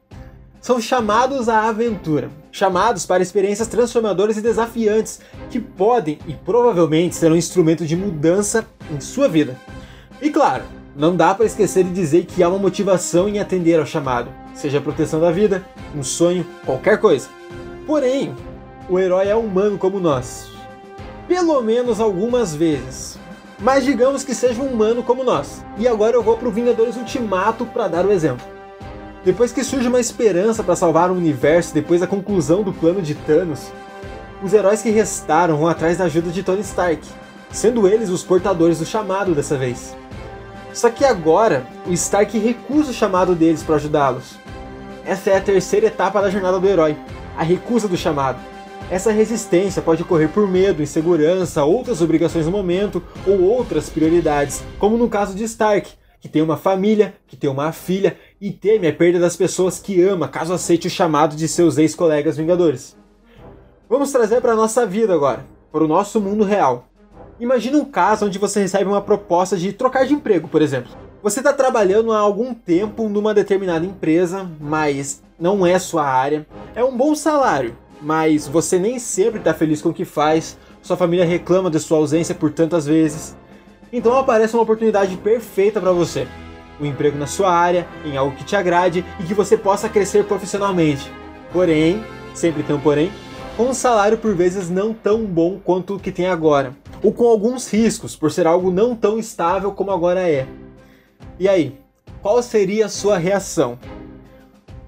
São 0.60 0.80
chamados 0.80 1.48
à 1.48 1.68
aventura, 1.68 2.30
chamados 2.50 3.06
para 3.06 3.22
experiências 3.22 3.68
transformadoras 3.68 4.36
e 4.36 4.42
desafiantes 4.42 5.20
que 5.48 5.60
podem 5.60 6.18
e 6.26 6.34
provavelmente 6.34 7.14
serão 7.14 7.34
um 7.34 7.38
instrumento 7.38 7.86
de 7.86 7.94
mudança 7.94 8.66
em 8.90 9.00
sua 9.00 9.28
vida. 9.28 9.56
E 10.20 10.30
claro, 10.30 10.64
não 10.96 11.14
dá 11.14 11.32
para 11.32 11.46
esquecer 11.46 11.84
de 11.84 11.90
dizer 11.90 12.26
que 12.26 12.42
há 12.42 12.48
uma 12.48 12.58
motivação 12.58 13.28
em 13.28 13.38
atender 13.38 13.78
ao 13.78 13.86
chamado 13.86 14.28
seja 14.58 14.78
a 14.78 14.80
proteção 14.80 15.20
da 15.20 15.30
vida, 15.30 15.64
um 15.94 16.02
sonho, 16.02 16.44
qualquer 16.66 16.98
coisa. 16.98 17.28
Porém, 17.86 18.34
o 18.88 18.98
herói 18.98 19.28
é 19.28 19.34
humano 19.34 19.78
como 19.78 20.00
nós. 20.00 20.50
Pelo 21.28 21.60
menos 21.62 22.00
algumas 22.00 22.54
vezes. 22.54 23.18
Mas 23.60 23.84
digamos 23.84 24.24
que 24.24 24.34
seja 24.34 24.62
um 24.62 24.66
humano 24.66 25.02
como 25.02 25.22
nós. 25.22 25.62
E 25.76 25.86
agora 25.86 26.16
eu 26.16 26.22
vou 26.22 26.36
pro 26.36 26.50
Vingadores 26.50 26.96
Ultimato 26.96 27.66
para 27.66 27.86
dar 27.86 28.06
o 28.06 28.10
exemplo. 28.10 28.46
Depois 29.24 29.52
que 29.52 29.62
surge 29.62 29.86
uma 29.86 30.00
esperança 30.00 30.64
para 30.64 30.74
salvar 30.74 31.10
o 31.10 31.14
universo 31.14 31.74
depois 31.74 32.00
da 32.00 32.06
conclusão 32.06 32.62
do 32.62 32.72
plano 32.72 33.02
de 33.02 33.14
Thanos, 33.14 33.70
os 34.42 34.54
heróis 34.54 34.80
que 34.80 34.90
restaram 34.90 35.58
vão 35.58 35.68
atrás 35.68 35.98
da 35.98 36.04
ajuda 36.04 36.30
de 36.30 36.42
Tony 36.42 36.62
Stark, 36.62 37.06
sendo 37.50 37.86
eles 37.86 38.08
os 38.08 38.22
portadores 38.22 38.78
do 38.78 38.86
chamado 38.86 39.34
dessa 39.34 39.56
vez. 39.56 39.94
Só 40.72 40.88
que 40.88 41.04
agora, 41.04 41.66
o 41.86 41.92
Stark 41.92 42.38
recusa 42.38 42.90
o 42.90 42.94
chamado 42.94 43.34
deles 43.34 43.62
para 43.62 43.74
ajudá-los, 43.74 44.38
essa 45.08 45.30
é 45.30 45.38
a 45.38 45.40
terceira 45.40 45.86
etapa 45.86 46.20
da 46.20 46.28
jornada 46.28 46.60
do 46.60 46.68
herói, 46.68 46.94
a 47.34 47.42
recusa 47.42 47.88
do 47.88 47.96
chamado. 47.96 48.38
Essa 48.90 49.12
resistência 49.12 49.82
pode 49.82 50.02
ocorrer 50.02 50.30
por 50.30 50.48
medo, 50.48 50.82
insegurança, 50.82 51.64
outras 51.64 52.00
obrigações 52.00 52.46
no 52.46 52.52
momento 52.52 53.02
ou 53.26 53.42
outras 53.42 53.90
prioridades, 53.90 54.62
como 54.78 54.96
no 54.96 55.08
caso 55.08 55.34
de 55.34 55.44
Stark, 55.44 55.90
que 56.20 56.28
tem 56.28 56.40
uma 56.40 56.56
família, 56.56 57.14
que 57.26 57.36
tem 57.36 57.50
uma 57.50 57.70
filha 57.70 58.16
e 58.40 58.50
teme 58.50 58.88
a 58.88 58.92
perda 58.92 59.18
das 59.18 59.36
pessoas 59.36 59.78
que 59.78 60.02
ama 60.02 60.26
caso 60.26 60.52
aceite 60.52 60.86
o 60.86 60.90
chamado 60.90 61.36
de 61.36 61.46
seus 61.46 61.76
ex-colegas 61.76 62.36
Vingadores. 62.36 62.96
Vamos 63.88 64.10
trazer 64.10 64.40
para 64.40 64.52
a 64.52 64.56
nossa 64.56 64.86
vida 64.86 65.14
agora, 65.14 65.44
para 65.70 65.84
o 65.84 65.88
nosso 65.88 66.20
mundo 66.20 66.44
real. 66.44 66.88
Imagina 67.38 67.78
um 67.78 67.84
caso 67.84 68.26
onde 68.26 68.38
você 68.38 68.60
recebe 68.60 68.84
uma 68.84 69.00
proposta 69.00 69.56
de 69.56 69.72
trocar 69.72 70.06
de 70.06 70.14
emprego, 70.14 70.48
por 70.48 70.60
exemplo. 70.60 70.90
Você 71.22 71.40
está 71.40 71.52
trabalhando 71.52 72.12
há 72.12 72.18
algum 72.18 72.52
tempo 72.54 73.08
numa 73.08 73.34
determinada 73.34 73.84
empresa, 73.84 74.48
mas 74.60 75.22
não 75.38 75.66
é 75.66 75.78
sua 75.78 76.04
área. 76.04 76.46
É 76.74 76.82
um 76.82 76.96
bom 76.96 77.14
salário, 77.14 77.76
mas 78.00 78.46
você 78.46 78.78
nem 78.78 78.98
sempre 78.98 79.38
está 79.38 79.52
feliz 79.52 79.82
com 79.82 79.88
o 79.90 79.94
que 79.94 80.04
faz. 80.04 80.58
Sua 80.82 80.96
família 80.96 81.24
reclama 81.24 81.70
de 81.70 81.80
sua 81.80 81.98
ausência 81.98 82.34
por 82.34 82.52
tantas 82.52 82.86
vezes. 82.86 83.36
Então 83.92 84.16
aparece 84.16 84.54
uma 84.54 84.62
oportunidade 84.62 85.16
perfeita 85.16 85.80
para 85.80 85.92
você. 85.92 86.26
um 86.80 86.86
emprego 86.86 87.18
na 87.18 87.26
sua 87.26 87.52
área, 87.52 87.86
em 88.04 88.16
algo 88.16 88.36
que 88.36 88.44
te 88.44 88.54
agrade 88.54 89.04
e 89.18 89.24
que 89.24 89.34
você 89.34 89.56
possa 89.56 89.88
crescer 89.88 90.24
profissionalmente. 90.24 91.10
Porém, 91.52 92.04
sempre 92.34 92.62
tem 92.62 92.76
um 92.76 92.80
porém, 92.80 93.10
com 93.56 93.64
um 93.64 93.74
salário 93.74 94.16
por 94.16 94.34
vezes 94.34 94.70
não 94.70 94.94
tão 94.94 95.24
bom 95.24 95.58
quanto 95.58 95.96
o 95.96 95.98
que 95.98 96.12
tem 96.12 96.28
agora, 96.28 96.76
ou 97.02 97.12
com 97.12 97.26
alguns 97.26 97.68
riscos 97.68 98.14
por 98.14 98.30
ser 98.30 98.46
algo 98.46 98.70
não 98.70 98.94
tão 98.94 99.18
estável 99.18 99.72
como 99.72 99.90
agora 99.90 100.28
é. 100.28 100.46
E 101.38 101.48
aí, 101.48 101.76
qual 102.22 102.40
seria 102.42 102.86
a 102.86 102.88
sua 102.88 103.18
reação? 103.18 103.78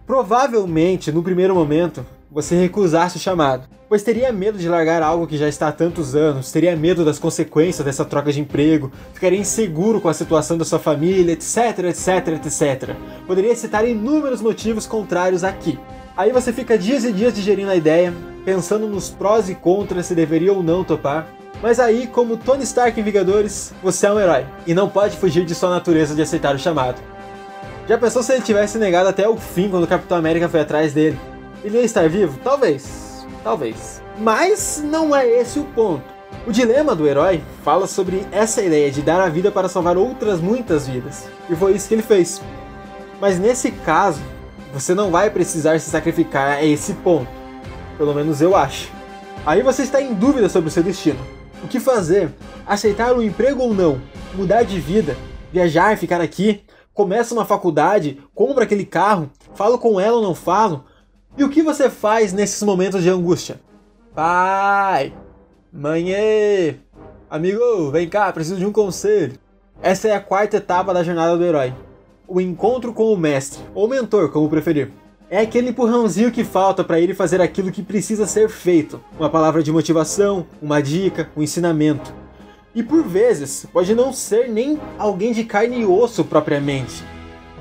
Provavelmente, 0.07 1.11
no 1.11 1.23
primeiro 1.23 1.55
momento, 1.55 2.07
você 2.31 2.55
recusasse 2.55 3.17
o 3.17 3.21
chamado, 3.21 3.69
pois 3.89 4.03
teria 4.03 4.33
medo 4.33 4.57
de 4.57 4.69
largar 4.69 5.03
algo 5.03 5.27
que 5.27 5.37
já 5.37 5.49
está 5.49 5.69
há 5.69 5.73
tantos 5.73 6.15
anos, 6.15 6.53
teria 6.53 6.77
medo 6.77 7.05
das 7.05 7.19
consequências 7.19 7.85
dessa 7.85 8.05
troca 8.05 8.33
de 8.33 8.41
emprego, 8.41 8.93
ficaria 9.13 9.39
inseguro 9.39 10.01
com 10.01 10.09
a 10.09 10.15
situação 10.15 10.57
da 10.57 10.65
sua 10.65 10.79
família, 10.79 11.33
etc, 11.33 11.81
etc, 11.89 12.29
etc. 12.29 12.95
Poderia 13.27 13.57
citar 13.57 13.87
inúmeros 13.87 14.41
motivos 14.41 14.87
contrários 14.87 15.43
aqui. 15.43 15.79
Aí 16.17 16.31
você 16.31 16.53
fica 16.53 16.79
dias 16.79 17.05
e 17.05 17.13
dias 17.13 17.35
digerindo 17.35 17.71
a 17.71 17.77
ideia, 17.77 18.15
pensando 18.45 18.87
nos 18.87 19.11
prós 19.11 19.49
e 19.49 19.55
contras 19.55 20.07
se 20.07 20.15
deveria 20.15 20.53
ou 20.53 20.63
não 20.63 20.85
topar. 20.85 21.27
Mas 21.61 21.81
aí, 21.81 22.07
como 22.07 22.37
Tony 22.37 22.63
Stark 22.63 22.99
em 22.99 23.03
Vingadores, 23.03 23.75
você 23.83 24.07
é 24.07 24.13
um 24.13 24.21
herói 24.21 24.47
e 24.67 24.73
não 24.73 24.89
pode 24.89 25.17
fugir 25.17 25.45
de 25.45 25.55
sua 25.55 25.69
natureza 25.69 26.15
de 26.15 26.23
aceitar 26.23 26.55
o 26.55 26.59
chamado. 26.59 27.01
Já 27.89 27.99
pensou 27.99 28.23
se 28.23 28.33
ele 28.33 28.43
tivesse 28.43 28.79
negado 28.79 29.09
até 29.09 29.29
o 29.29 29.37
fim 29.37 29.69
quando 29.69 29.85
o 29.85 29.89
Capitão 29.89 30.17
América 30.17 30.49
foi 30.49 30.61
atrás 30.61 30.93
dele? 30.95 31.19
Ele 31.63 31.79
ia 31.79 31.85
estar 31.85 32.09
vivo? 32.09 32.39
Talvez. 32.43 33.27
Talvez. 33.45 34.03
Mas 34.19 34.83
não 34.85 35.15
é 35.15 35.27
esse 35.27 35.59
o 35.59 35.65
ponto. 35.65 36.05
O 36.47 36.53
dilema 36.53 36.95
do 36.95 37.07
herói 37.07 37.43
fala 37.63 37.87
sobre 37.87 38.27
essa 38.33 38.63
ideia 38.63 38.91
de 38.91 39.03
dar 39.03 39.21
a 39.21 39.29
vida 39.29 39.51
para 39.51 39.69
salvar 39.69 39.97
outras 39.97 40.41
muitas 40.41 40.87
vidas. 40.87 41.29
E 41.51 41.55
foi 41.55 41.73
isso 41.73 41.87
que 41.87 41.95
ele 41.95 42.03
fez. 42.03 42.41
Mas 43.21 43.39
nesse 43.39 43.71
caso, 43.71 44.23
você 44.73 44.95
não 44.95 45.11
vai 45.11 45.29
precisar 45.29 45.79
se 45.79 45.91
sacrificar 45.91 46.59
a 46.59 46.65
esse 46.65 46.95
ponto. 46.95 47.29
Pelo 47.99 48.15
menos 48.15 48.41
eu 48.41 48.57
acho. 48.57 48.91
Aí 49.45 49.63
você 49.63 49.83
está 49.83 50.01
em 50.01 50.15
dúvida 50.15 50.49
sobre 50.49 50.69
o 50.69 50.73
seu 50.73 50.83
destino. 50.83 51.19
O 51.63 51.69
que 51.69 51.79
fazer? 51.79 52.33
Aceitar 52.67 53.15
o 53.15 53.23
emprego 53.23 53.63
ou 53.63 53.75
não? 53.75 54.01
Mudar 54.35 54.63
de 54.63 54.81
vida? 54.81 55.17
Viajar, 55.53 55.99
ficar 55.99 56.23
aqui? 56.23 56.63
Começa 56.95 57.35
uma 57.35 57.45
faculdade? 57.45 58.19
Compra 58.35 58.65
aquele 58.65 58.87
carro? 58.87 59.31
Falo 59.55 59.79
com 59.79 60.01
ela 60.01 60.17
ou 60.17 60.23
não 60.23 60.35
falo? 60.35 60.85
E 61.39 61.45
o 61.45 61.49
que 61.49 61.63
você 61.63 61.89
faz 61.89 62.33
nesses 62.33 62.63
momentos 62.63 63.03
de 63.03 63.09
angústia? 63.09 63.61
Pai! 64.15 65.13
Mãe! 65.73 66.81
Amigo, 67.31 67.91
vem 67.93 68.09
cá, 68.09 68.33
preciso 68.33 68.57
de 68.57 68.67
um 68.67 68.73
conselho. 68.73 69.39
Essa 69.81 70.09
é 70.09 70.13
a 70.13 70.21
quarta 70.21 70.57
etapa 70.57 70.93
da 70.93 71.05
jornada 71.05 71.37
do 71.37 71.45
herói. 71.45 71.73
O 72.27 72.41
encontro 72.41 72.93
com 72.93 73.13
o 73.13 73.17
mestre, 73.17 73.63
ou 73.75 73.89
mentor, 73.89 74.31
como 74.31 74.49
preferir. 74.49 74.91
É 75.31 75.39
aquele 75.39 75.71
empurrãozinho 75.71 76.33
que 76.33 76.43
falta 76.43 76.83
para 76.83 76.99
ele 76.99 77.15
fazer 77.15 77.41
aquilo 77.41 77.71
que 77.71 77.85
precisa 77.85 78.27
ser 78.27 78.49
feito. 78.49 79.01
Uma 79.17 79.31
palavra 79.31 79.63
de 79.63 79.71
motivação, 79.71 80.45
uma 80.61 80.83
dica, 80.83 81.31
um 81.37 81.43
ensinamento. 81.43 82.13
E 82.75 82.83
por 82.83 83.05
vezes, 83.05 83.65
pode 83.73 83.95
não 83.95 84.13
ser 84.13 84.49
nem 84.49 84.79
alguém 84.99 85.33
de 85.33 85.45
carne 85.45 85.83
e 85.83 85.87
osso 85.87 86.25
propriamente. 86.25 87.05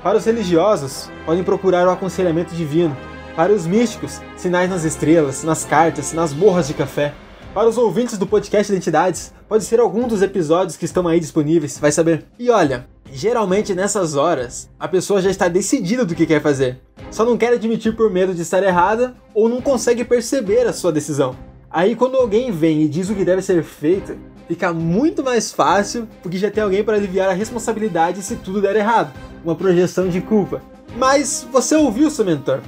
Para 0.02 0.18
os 0.18 0.24
religiosos, 0.24 1.08
podem 1.24 1.44
procurar 1.44 1.86
o 1.86 1.90
aconselhamento 1.90 2.54
divino, 2.54 2.96
para 3.34 3.52
os 3.52 3.66
místicos, 3.66 4.20
sinais 4.36 4.68
nas 4.68 4.84
estrelas, 4.84 5.44
nas 5.44 5.64
cartas, 5.64 6.12
nas 6.12 6.32
borras 6.32 6.66
de 6.66 6.74
café. 6.74 7.14
Para 7.54 7.68
os 7.68 7.78
ouvintes 7.78 8.16
do 8.16 8.26
podcast 8.26 8.72
Identidades, 8.72 9.32
pode 9.48 9.64
ser 9.64 9.80
algum 9.80 10.06
dos 10.06 10.22
episódios 10.22 10.76
que 10.76 10.84
estão 10.84 11.06
aí 11.08 11.18
disponíveis, 11.18 11.78
vai 11.78 11.90
saber. 11.90 12.24
E 12.38 12.48
olha, 12.50 12.86
geralmente 13.12 13.74
nessas 13.74 14.14
horas, 14.14 14.68
a 14.78 14.86
pessoa 14.86 15.20
já 15.20 15.30
está 15.30 15.48
decidida 15.48 16.04
do 16.04 16.14
que 16.14 16.26
quer 16.26 16.40
fazer. 16.40 16.80
Só 17.10 17.24
não 17.24 17.36
quer 17.36 17.52
admitir 17.52 17.96
por 17.96 18.10
medo 18.10 18.34
de 18.34 18.42
estar 18.42 18.62
errada 18.62 19.16
ou 19.34 19.48
não 19.48 19.60
consegue 19.60 20.04
perceber 20.04 20.66
a 20.66 20.72
sua 20.72 20.92
decisão. 20.92 21.34
Aí 21.68 21.96
quando 21.96 22.16
alguém 22.16 22.52
vem 22.52 22.82
e 22.82 22.88
diz 22.88 23.10
o 23.10 23.14
que 23.14 23.24
deve 23.24 23.42
ser 23.42 23.64
feito, 23.64 24.16
fica 24.46 24.72
muito 24.72 25.24
mais 25.24 25.50
fácil 25.50 26.06
porque 26.22 26.38
já 26.38 26.50
tem 26.50 26.62
alguém 26.62 26.84
para 26.84 26.96
aliviar 26.96 27.28
a 27.28 27.34
responsabilidade 27.34 28.22
se 28.22 28.36
tudo 28.36 28.60
der 28.60 28.76
errado. 28.76 29.12
Uma 29.44 29.56
projeção 29.56 30.08
de 30.08 30.20
culpa. 30.20 30.62
Mas 30.96 31.46
você 31.50 31.74
ouviu 31.74 32.10
seu 32.10 32.24
mentor 32.24 32.60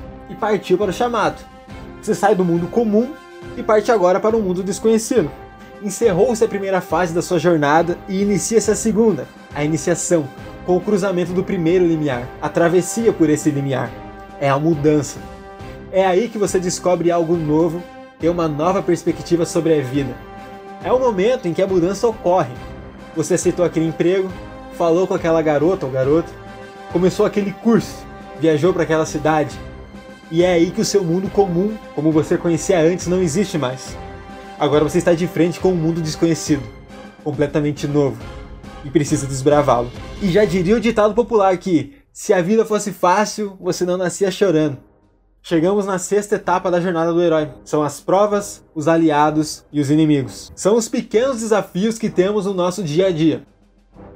partiu 0.42 0.76
para 0.76 0.90
o 0.90 0.92
chamado. 0.92 1.40
Você 2.02 2.16
sai 2.16 2.34
do 2.34 2.44
mundo 2.44 2.66
comum 2.66 3.12
e 3.56 3.62
parte 3.62 3.92
agora 3.92 4.18
para 4.18 4.36
um 4.36 4.42
mundo 4.42 4.60
desconhecido. 4.60 5.30
Encerrou-se 5.80 6.42
a 6.42 6.48
primeira 6.48 6.80
fase 6.80 7.14
da 7.14 7.22
sua 7.22 7.38
jornada 7.38 7.96
e 8.08 8.22
inicia-se 8.22 8.68
a 8.68 8.74
segunda, 8.74 9.28
a 9.54 9.62
iniciação, 9.62 10.28
com 10.66 10.76
o 10.76 10.80
cruzamento 10.80 11.32
do 11.32 11.44
primeiro 11.44 11.86
limiar, 11.86 12.26
a 12.40 12.48
travessia 12.48 13.12
por 13.12 13.30
esse 13.30 13.50
limiar. 13.50 13.88
É 14.40 14.48
a 14.48 14.58
mudança. 14.58 15.20
É 15.92 16.04
aí 16.04 16.28
que 16.28 16.38
você 16.38 16.58
descobre 16.58 17.12
algo 17.12 17.36
novo, 17.36 17.80
tem 18.18 18.28
uma 18.28 18.48
nova 18.48 18.82
perspectiva 18.82 19.46
sobre 19.46 19.78
a 19.78 19.80
vida. 19.80 20.12
É 20.82 20.92
o 20.92 20.98
momento 20.98 21.46
em 21.46 21.54
que 21.54 21.62
a 21.62 21.68
mudança 21.68 22.08
ocorre. 22.08 22.52
Você 23.14 23.34
aceitou 23.34 23.64
aquele 23.64 23.86
emprego, 23.86 24.28
falou 24.76 25.06
com 25.06 25.14
aquela 25.14 25.40
garota 25.40 25.86
ou 25.86 25.92
garoto, 25.92 26.32
começou 26.92 27.24
aquele 27.24 27.52
curso, 27.52 28.04
viajou 28.40 28.72
para 28.72 28.82
aquela 28.82 29.06
cidade, 29.06 29.56
e 30.32 30.42
é 30.42 30.54
aí 30.54 30.70
que 30.70 30.80
o 30.80 30.84
seu 30.84 31.04
mundo 31.04 31.28
comum, 31.28 31.76
como 31.94 32.10
você 32.10 32.38
conhecia 32.38 32.80
antes, 32.80 33.06
não 33.06 33.22
existe 33.22 33.58
mais. 33.58 33.94
Agora 34.58 34.82
você 34.82 34.96
está 34.96 35.12
de 35.12 35.26
frente 35.26 35.60
com 35.60 35.72
um 35.72 35.76
mundo 35.76 36.00
desconhecido, 36.00 36.62
completamente 37.22 37.86
novo, 37.86 38.16
e 38.82 38.88
precisa 38.88 39.26
desbravá-lo. 39.26 39.90
E 40.22 40.30
já 40.30 40.46
diria 40.46 40.74
o 40.74 40.80
ditado 40.80 41.12
popular 41.12 41.54
que 41.58 41.96
se 42.10 42.32
a 42.32 42.40
vida 42.40 42.64
fosse 42.64 42.92
fácil, 42.92 43.58
você 43.60 43.84
não 43.84 43.98
nascia 43.98 44.30
chorando. 44.30 44.78
Chegamos 45.42 45.84
na 45.84 45.98
sexta 45.98 46.36
etapa 46.36 46.70
da 46.70 46.80
jornada 46.80 47.12
do 47.12 47.20
herói. 47.20 47.50
São 47.62 47.82
as 47.82 48.00
provas, 48.00 48.64
os 48.74 48.88
aliados 48.88 49.66
e 49.70 49.82
os 49.82 49.90
inimigos. 49.90 50.50
São 50.56 50.76
os 50.76 50.88
pequenos 50.88 51.40
desafios 51.40 51.98
que 51.98 52.08
temos 52.08 52.46
no 52.46 52.54
nosso 52.54 52.82
dia 52.82 53.08
a 53.08 53.12
dia. 53.12 53.46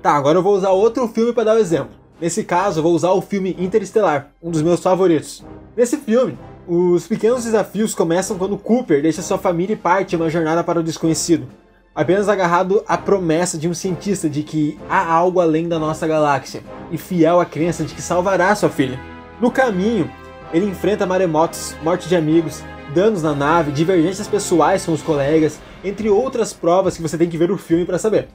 Tá, 0.00 0.12
agora 0.12 0.38
eu 0.38 0.42
vou 0.42 0.56
usar 0.56 0.70
outro 0.70 1.06
filme 1.08 1.34
para 1.34 1.44
dar 1.44 1.52
o 1.52 1.56
um 1.56 1.60
exemplo. 1.60 1.94
Nesse 2.18 2.42
caso, 2.42 2.78
eu 2.78 2.82
vou 2.82 2.94
usar 2.94 3.10
o 3.10 3.20
filme 3.20 3.54
Interestelar, 3.58 4.30
um 4.42 4.50
dos 4.50 4.62
meus 4.62 4.80
favoritos. 4.80 5.44
Nesse 5.76 5.98
filme, 5.98 6.38
os 6.66 7.06
pequenos 7.06 7.44
desafios 7.44 7.94
começam 7.94 8.38
quando 8.38 8.56
Cooper 8.56 9.02
deixa 9.02 9.20
sua 9.20 9.36
família 9.36 9.74
e 9.74 9.76
parte 9.76 10.14
em 10.14 10.18
uma 10.18 10.30
jornada 10.30 10.64
para 10.64 10.80
o 10.80 10.82
desconhecido, 10.82 11.46
apenas 11.94 12.30
agarrado 12.30 12.82
à 12.88 12.96
promessa 12.96 13.58
de 13.58 13.68
um 13.68 13.74
cientista 13.74 14.26
de 14.26 14.42
que 14.42 14.78
há 14.88 15.12
algo 15.12 15.38
além 15.38 15.68
da 15.68 15.78
nossa 15.78 16.06
galáxia, 16.06 16.62
e 16.90 16.96
fiel 16.96 17.40
à 17.40 17.44
crença 17.44 17.84
de 17.84 17.94
que 17.94 18.00
salvará 18.00 18.54
sua 18.54 18.70
filha. 18.70 18.98
No 19.38 19.50
caminho, 19.50 20.10
ele 20.50 20.64
enfrenta 20.64 21.04
maremotos, 21.04 21.76
morte 21.82 22.08
de 22.08 22.16
amigos, 22.16 22.62
danos 22.94 23.22
na 23.22 23.34
nave, 23.34 23.70
divergências 23.70 24.26
pessoais 24.26 24.86
com 24.86 24.92
os 24.92 25.02
colegas, 25.02 25.60
entre 25.84 26.08
outras 26.08 26.54
provas 26.54 26.96
que 26.96 27.02
você 27.02 27.18
tem 27.18 27.28
que 27.28 27.36
ver 27.36 27.50
o 27.50 27.58
filme 27.58 27.84
para 27.84 27.98
saber. 27.98 28.28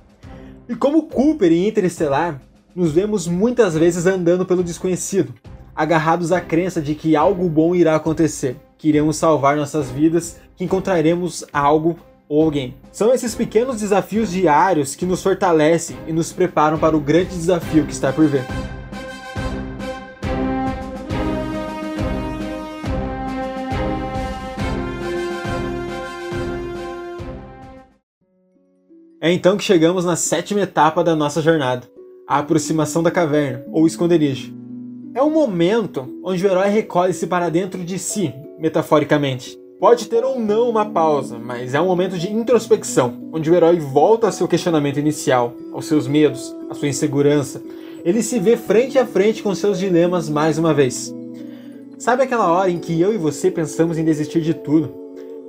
E 0.69 0.75
como 0.75 1.07
Cooper 1.07 1.51
em 1.51 1.67
Interestelar, 1.67 2.39
nos 2.75 2.91
vemos 2.91 3.27
muitas 3.27 3.75
vezes 3.75 4.05
andando 4.05 4.45
pelo 4.45 4.63
desconhecido, 4.63 5.33
agarrados 5.75 6.31
à 6.31 6.41
crença 6.41 6.81
de 6.81 6.95
que 6.95 7.15
algo 7.15 7.49
bom 7.49 7.75
irá 7.75 7.95
acontecer, 7.95 8.57
que 8.77 8.89
iremos 8.89 9.17
salvar 9.17 9.55
nossas 9.55 9.89
vidas, 9.89 10.39
que 10.55 10.63
encontraremos 10.63 11.45
algo 11.51 11.97
ou 12.27 12.43
alguém. 12.43 12.75
São 12.91 13.13
esses 13.13 13.35
pequenos 13.35 13.81
desafios 13.81 14.31
diários 14.31 14.95
que 14.95 15.05
nos 15.05 15.21
fortalecem 15.21 15.97
e 16.07 16.13
nos 16.13 16.31
preparam 16.31 16.77
para 16.77 16.95
o 16.95 16.99
grande 16.99 17.35
desafio 17.35 17.85
que 17.85 17.93
está 17.93 18.13
por 18.13 18.27
vir. 18.27 18.45
É 29.23 29.31
então 29.31 29.55
que 29.55 29.63
chegamos 29.63 30.03
na 30.03 30.15
sétima 30.15 30.61
etapa 30.61 31.03
da 31.03 31.15
nossa 31.15 31.43
jornada, 31.43 31.87
a 32.27 32.39
aproximação 32.39 33.03
da 33.03 33.11
caverna, 33.11 33.63
ou 33.71 33.85
esconderijo. 33.85 34.60
É 35.13 35.21
um 35.21 35.29
momento 35.29 36.07
onde 36.23 36.45
o 36.45 36.49
herói 36.49 36.69
recolhe-se 36.69 37.27
para 37.27 37.49
dentro 37.49 37.83
de 37.83 37.99
si, 37.99 38.33
metaforicamente. 38.57 39.59
Pode 39.77 40.07
ter 40.07 40.23
ou 40.23 40.39
não 40.39 40.69
uma 40.69 40.85
pausa, 40.85 41.37
mas 41.37 41.73
é 41.73 41.81
um 41.81 41.87
momento 41.87 42.17
de 42.17 42.31
introspecção, 42.31 43.29
onde 43.33 43.51
o 43.51 43.53
herói 43.53 43.77
volta 43.77 44.27
ao 44.27 44.31
seu 44.31 44.47
questionamento 44.47 44.99
inicial, 44.99 45.53
aos 45.73 45.85
seus 45.85 46.07
medos, 46.07 46.55
à 46.69 46.73
sua 46.73 46.87
insegurança. 46.87 47.61
Ele 48.05 48.23
se 48.23 48.39
vê 48.39 48.55
frente 48.55 48.97
a 48.97 49.05
frente 49.05 49.43
com 49.43 49.53
seus 49.53 49.77
dilemas 49.77 50.29
mais 50.29 50.57
uma 50.57 50.73
vez. 50.73 51.13
Sabe 51.97 52.23
aquela 52.23 52.49
hora 52.49 52.71
em 52.71 52.79
que 52.79 52.99
eu 53.01 53.13
e 53.13 53.17
você 53.17 53.51
pensamos 53.51 53.97
em 53.97 54.05
desistir 54.05 54.39
de 54.39 54.53
tudo? 54.53 54.93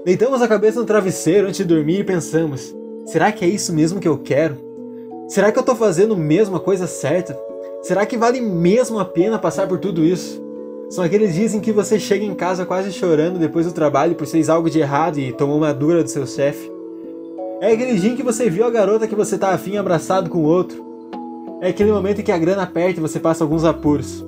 Deitamos 0.04 0.42
a 0.42 0.48
cabeça 0.48 0.80
no 0.80 0.86
travesseiro 0.86 1.46
antes 1.46 1.58
de 1.58 1.64
dormir 1.64 2.00
e 2.00 2.04
pensamos: 2.04 2.74
será 3.06 3.30
que 3.30 3.44
é 3.44 3.48
isso 3.48 3.72
mesmo 3.72 4.00
que 4.00 4.08
eu 4.08 4.18
quero? 4.18 4.56
Será 5.28 5.52
que 5.52 5.58
eu 5.58 5.62
estou 5.62 5.76
fazendo 5.76 6.16
mesmo 6.16 6.56
a 6.56 6.60
coisa 6.60 6.88
certa? 6.88 7.38
Será 7.82 8.06
que 8.06 8.16
vale 8.16 8.40
mesmo 8.40 9.00
a 9.00 9.04
pena 9.04 9.40
passar 9.40 9.66
por 9.66 9.76
tudo 9.76 10.04
isso? 10.04 10.40
São 10.88 11.02
aqueles 11.02 11.34
dias 11.34 11.52
em 11.52 11.58
que 11.58 11.72
você 11.72 11.98
chega 11.98 12.24
em 12.24 12.32
casa 12.32 12.64
quase 12.64 12.92
chorando 12.92 13.40
depois 13.40 13.66
do 13.66 13.72
trabalho 13.72 14.14
por 14.14 14.24
fez 14.24 14.48
algo 14.48 14.70
de 14.70 14.78
errado 14.78 15.18
e 15.18 15.32
tomou 15.32 15.56
uma 15.56 15.74
dura 15.74 16.04
do 16.04 16.08
seu 16.08 16.24
chefe. 16.24 16.70
É 17.60 17.72
aquele 17.72 17.98
dia 17.98 18.12
em 18.12 18.16
que 18.16 18.22
você 18.22 18.48
viu 18.48 18.64
a 18.64 18.70
garota 18.70 19.08
que 19.08 19.16
você 19.16 19.36
tá 19.36 19.48
afim 19.48 19.78
abraçado 19.78 20.30
com 20.30 20.44
outro. 20.44 20.80
É 21.60 21.70
aquele 21.70 21.90
momento 21.90 22.20
em 22.20 22.24
que 22.24 22.30
a 22.30 22.38
grana 22.38 22.62
aperta 22.62 23.00
e 23.00 23.02
você 23.02 23.18
passa 23.18 23.42
alguns 23.42 23.64
apuros. 23.64 24.24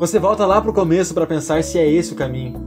Você 0.00 0.18
volta 0.18 0.44
lá 0.44 0.60
pro 0.60 0.72
começo 0.72 1.14
para 1.14 1.26
pensar 1.28 1.62
se 1.62 1.78
é 1.78 1.88
esse 1.88 2.12
o 2.12 2.16
caminho. 2.16 2.60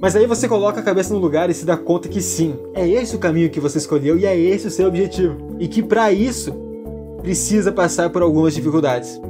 Mas 0.00 0.16
aí 0.16 0.26
você 0.26 0.48
coloca 0.48 0.80
a 0.80 0.82
cabeça 0.82 1.12
no 1.12 1.20
lugar 1.20 1.50
e 1.50 1.54
se 1.54 1.66
dá 1.66 1.76
conta 1.76 2.08
que 2.08 2.22
sim, 2.22 2.56
é 2.72 2.88
esse 2.88 3.14
o 3.14 3.18
caminho 3.18 3.50
que 3.50 3.60
você 3.60 3.76
escolheu 3.76 4.16
e 4.16 4.24
é 4.24 4.34
esse 4.34 4.68
o 4.68 4.70
seu 4.70 4.88
objetivo. 4.88 5.56
E 5.58 5.68
que 5.68 5.82
para 5.82 6.10
isso 6.10 6.67
precisa 7.20 7.72
passar 7.72 8.10
por 8.10 8.22
algumas 8.22 8.54
dificuldades. 8.54 9.20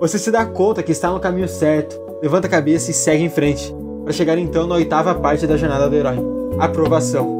Você 0.00 0.18
se 0.18 0.30
dá 0.30 0.44
conta 0.46 0.82
que 0.82 0.92
está 0.92 1.10
no 1.10 1.20
caminho 1.20 1.48
certo, 1.48 2.00
levanta 2.22 2.46
a 2.46 2.50
cabeça 2.50 2.90
e 2.90 2.94
segue 2.94 3.22
em 3.22 3.30
frente, 3.30 3.74
para 4.02 4.12
chegar 4.12 4.38
então 4.38 4.66
na 4.66 4.74
oitava 4.74 5.14
parte 5.14 5.46
da 5.46 5.56
jornada 5.56 5.88
do 5.88 5.96
herói: 5.96 6.16
aprovação. 6.58 7.38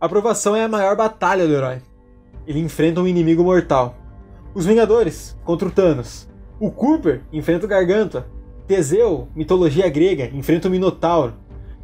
Aprovação 0.00 0.56
é 0.56 0.64
a 0.64 0.68
maior 0.68 0.96
batalha 0.96 1.46
do 1.46 1.52
herói. 1.52 1.82
Ele 2.46 2.58
enfrenta 2.58 3.02
um 3.02 3.06
inimigo 3.06 3.44
mortal. 3.44 3.94
Os 4.54 4.64
Vingadores 4.64 5.36
contra 5.44 5.68
o 5.68 5.70
Thanos. 5.70 6.26
O 6.58 6.70
Cooper 6.70 7.20
enfrenta 7.30 7.66
o 7.66 7.68
Garganta. 7.68 8.26
Teseu, 8.66 9.28
mitologia 9.36 9.88
grega, 9.90 10.30
enfrenta 10.32 10.68
o 10.68 10.70
Minotauro. 10.70 11.34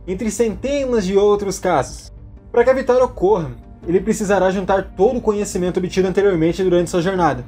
Entre 0.06 0.30
centenas 0.30 1.04
de 1.04 1.16
outros 1.16 1.58
casos. 1.58 2.12
Para 2.52 2.62
que 2.62 2.70
a 2.70 2.74
vitória 2.74 3.04
ocorra, 3.04 3.50
ele 3.86 4.00
precisará 4.00 4.50
juntar 4.50 4.94
todo 4.96 5.18
o 5.18 5.20
conhecimento 5.20 5.78
obtido 5.78 6.08
anteriormente 6.08 6.62
durante 6.62 6.90
sua 6.90 7.02
jornada. 7.02 7.44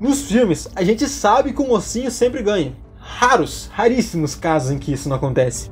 Nos 0.00 0.22
filmes, 0.22 0.68
a 0.74 0.84
gente 0.84 1.08
sabe 1.08 1.52
que 1.52 1.62
o 1.62 1.68
mocinho 1.68 2.10
sempre 2.10 2.42
ganha. 2.42 2.74
Raros, 2.98 3.68
raríssimos 3.72 4.34
casos 4.34 4.70
em 4.70 4.78
que 4.78 4.92
isso 4.92 5.08
não 5.08 5.16
acontece. 5.16 5.70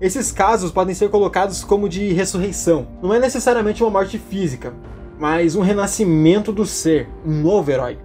Esses 0.00 0.32
casos 0.32 0.70
podem 0.70 0.94
ser 0.94 1.08
colocados 1.08 1.64
como 1.64 1.88
de 1.88 2.12
ressurreição. 2.12 2.86
Não 3.02 3.12
é 3.14 3.18
necessariamente 3.18 3.82
uma 3.82 3.90
morte 3.90 4.18
física, 4.18 4.74
mas 5.18 5.56
um 5.56 5.62
renascimento 5.62 6.52
do 6.52 6.66
ser, 6.66 7.08
um 7.24 7.40
novo 7.42 7.70
herói. 7.70 7.98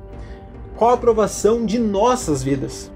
Qual 0.77 0.91
a 0.91 0.93
aprovação 0.93 1.65
de 1.65 1.79
nossas 1.79 2.43
vidas? 2.43 2.91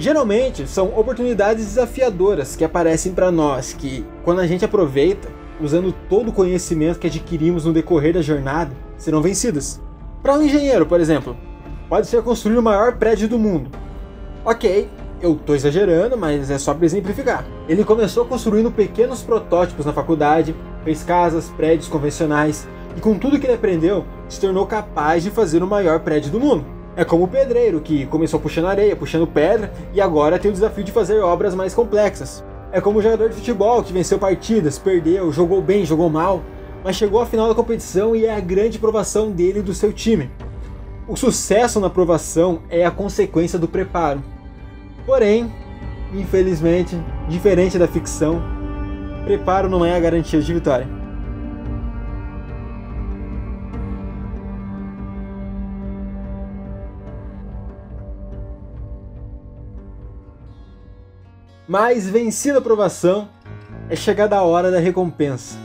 Geralmente 0.00 0.66
são 0.66 0.98
oportunidades 0.98 1.66
desafiadoras 1.66 2.56
que 2.56 2.64
aparecem 2.64 3.12
para 3.12 3.30
nós, 3.30 3.74
que 3.74 4.02
quando 4.24 4.40
a 4.40 4.46
gente 4.46 4.64
aproveita, 4.64 5.28
usando 5.60 5.94
todo 6.08 6.30
o 6.30 6.32
conhecimento 6.32 6.98
que 6.98 7.06
adquirimos 7.06 7.66
no 7.66 7.72
decorrer 7.74 8.14
da 8.14 8.22
jornada, 8.22 8.74
serão 8.96 9.20
vencidas. 9.20 9.78
Para 10.22 10.38
um 10.38 10.42
engenheiro, 10.42 10.86
por 10.86 10.98
exemplo, 11.00 11.36
pode 11.86 12.06
ser 12.06 12.22
construir 12.22 12.56
o 12.56 12.62
maior 12.62 12.96
prédio 12.96 13.28
do 13.28 13.38
mundo. 13.38 13.70
Ok, 14.42 14.88
eu 15.20 15.34
tô 15.34 15.54
exagerando, 15.54 16.16
mas 16.16 16.50
é 16.50 16.56
só 16.56 16.72
para 16.72 16.86
exemplificar. 16.86 17.44
Ele 17.68 17.84
começou 17.84 18.24
construindo 18.24 18.70
pequenos 18.70 19.20
protótipos 19.20 19.84
na 19.84 19.92
faculdade, 19.92 20.56
fez 20.82 21.02
casas, 21.02 21.50
prédios 21.50 21.88
convencionais 21.88 22.66
e 22.96 23.02
com 23.02 23.18
tudo 23.18 23.38
que 23.38 23.44
ele 23.44 23.52
aprendeu, 23.52 24.06
se 24.30 24.40
tornou 24.40 24.66
capaz 24.66 25.22
de 25.22 25.30
fazer 25.30 25.62
o 25.62 25.66
maior 25.66 26.00
prédio 26.00 26.32
do 26.32 26.40
mundo. 26.40 26.79
É 27.00 27.04
como 27.04 27.24
o 27.24 27.28
pedreiro 27.28 27.80
que 27.80 28.04
começou 28.04 28.38
puxando 28.38 28.66
areia, 28.66 28.94
puxando 28.94 29.26
pedra 29.26 29.72
e 29.94 30.02
agora 30.02 30.38
tem 30.38 30.50
o 30.50 30.52
desafio 30.52 30.84
de 30.84 30.92
fazer 30.92 31.18
obras 31.20 31.54
mais 31.54 31.72
complexas. 31.72 32.44
É 32.70 32.78
como 32.78 32.98
o 32.98 33.02
jogador 33.02 33.30
de 33.30 33.36
futebol 33.36 33.82
que 33.82 33.90
venceu 33.90 34.18
partidas, 34.18 34.78
perdeu, 34.78 35.32
jogou 35.32 35.62
bem, 35.62 35.82
jogou 35.86 36.10
mal, 36.10 36.42
mas 36.84 36.96
chegou 36.96 37.18
à 37.22 37.24
final 37.24 37.48
da 37.48 37.54
competição 37.54 38.14
e 38.14 38.26
é 38.26 38.36
a 38.36 38.38
grande 38.38 38.78
provação 38.78 39.30
dele 39.30 39.60
e 39.60 39.62
do 39.62 39.72
seu 39.72 39.94
time. 39.94 40.30
O 41.08 41.16
sucesso 41.16 41.80
na 41.80 41.88
provação 41.88 42.60
é 42.68 42.84
a 42.84 42.90
consequência 42.90 43.58
do 43.58 43.66
preparo. 43.66 44.22
Porém, 45.06 45.50
infelizmente, 46.12 47.02
diferente 47.30 47.78
da 47.78 47.88
ficção, 47.88 48.42
preparo 49.24 49.70
não 49.70 49.86
é 49.86 49.96
a 49.96 50.00
garantia 50.00 50.42
de 50.42 50.52
vitória. 50.52 50.99
Mas 61.70 62.08
vencida 62.08 62.58
a 62.58 62.60
provação, 62.60 63.28
é 63.88 63.94
chegada 63.94 64.34
a 64.34 64.42
hora 64.42 64.72
da 64.72 64.80
recompensa. 64.80 65.56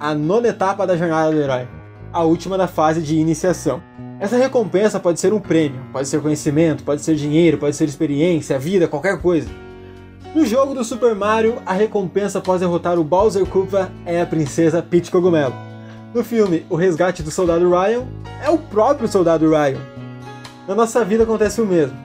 A 0.00 0.14
nona 0.14 0.48
etapa 0.48 0.86
da 0.86 0.96
jornada 0.96 1.32
do 1.32 1.38
herói, 1.38 1.68
a 2.10 2.22
última 2.22 2.56
da 2.56 2.66
fase 2.66 3.02
de 3.02 3.16
iniciação. 3.16 3.82
Essa 4.18 4.38
recompensa 4.38 4.98
pode 4.98 5.20
ser 5.20 5.34
um 5.34 5.38
prêmio, 5.38 5.82
pode 5.92 6.08
ser 6.08 6.22
conhecimento, 6.22 6.82
pode 6.82 7.02
ser 7.02 7.14
dinheiro, 7.14 7.58
pode 7.58 7.76
ser 7.76 7.84
experiência, 7.84 8.58
vida, 8.58 8.88
qualquer 8.88 9.20
coisa. 9.20 9.50
No 10.34 10.46
jogo 10.46 10.72
do 10.72 10.82
Super 10.82 11.14
Mario, 11.14 11.56
a 11.66 11.74
recompensa 11.74 12.38
após 12.38 12.62
derrotar 12.62 12.98
o 12.98 13.04
Bowser 13.04 13.44
Koopa 13.44 13.92
é 14.06 14.22
a 14.22 14.26
princesa 14.26 14.80
Peach 14.80 15.10
Cogumelo. 15.10 15.54
No 16.14 16.24
filme 16.24 16.64
O 16.70 16.74
Resgate 16.74 17.22
do 17.22 17.30
Soldado 17.30 17.68
Ryan, 17.68 18.04
é 18.42 18.48
o 18.48 18.56
próprio 18.56 19.06
Soldado 19.06 19.50
Ryan. 19.50 19.80
Na 20.66 20.74
nossa 20.74 21.04
vida 21.04 21.24
acontece 21.24 21.60
o 21.60 21.66
mesmo. 21.66 22.03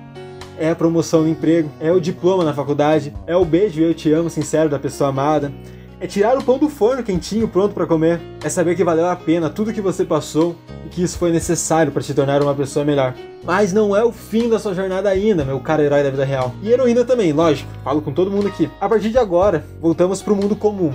É 0.60 0.70
a 0.70 0.76
promoção 0.76 1.22
no 1.22 1.30
emprego, 1.30 1.72
é 1.80 1.90
o 1.90 2.02
diploma 2.02 2.44
na 2.44 2.54
faculdade, 2.54 3.14
é 3.26 3.34
o 3.34 3.46
beijo 3.46 3.82
eu 3.82 3.94
te 3.94 4.12
amo 4.12 4.30
sincero 4.30 4.70
da 4.70 4.78
pessoa 4.78 5.10
amada, 5.10 5.54
é 6.02 6.06
tirar 6.06 6.38
o 6.38 6.44
pão 6.44 6.58
do 6.58 6.68
forno 6.68 7.02
quentinho 7.02 7.48
pronto 7.48 7.74
para 7.74 7.88
comer, 7.88 8.20
é 8.44 8.50
saber 8.50 8.76
que 8.76 8.84
valeu 8.84 9.06
a 9.06 9.16
pena 9.16 9.50
tudo 9.50 9.72
que 9.72 9.80
você 9.80 10.04
passou 10.04 10.58
e 10.86 10.90
que 10.90 11.02
isso 11.02 11.18
foi 11.18 11.32
necessário 11.32 11.94
para 11.94 12.02
te 12.02 12.14
tornar 12.14 12.42
uma 12.42 12.54
pessoa 12.54 12.84
melhor. 12.84 13.14
Mas 13.42 13.72
não 13.72 13.96
é 13.96 14.04
o 14.04 14.12
fim 14.12 14.50
da 14.50 14.60
sua 14.60 14.74
jornada 14.74 15.08
ainda, 15.08 15.46
meu 15.46 15.62
caro 15.62 15.82
herói 15.82 16.04
da 16.04 16.10
vida 16.10 16.26
real. 16.26 16.54
E 16.62 16.70
heroína 16.70 17.06
também, 17.06 17.32
lógico, 17.32 17.70
falo 17.82 18.02
com 18.02 18.12
todo 18.12 18.30
mundo 18.30 18.50
aqui. 18.50 18.70
A 18.82 18.90
partir 18.90 19.12
de 19.12 19.18
agora, 19.18 19.64
voltamos 19.80 20.22
para 20.22 20.34
o 20.34 20.36
mundo 20.36 20.58
comum. 20.58 20.94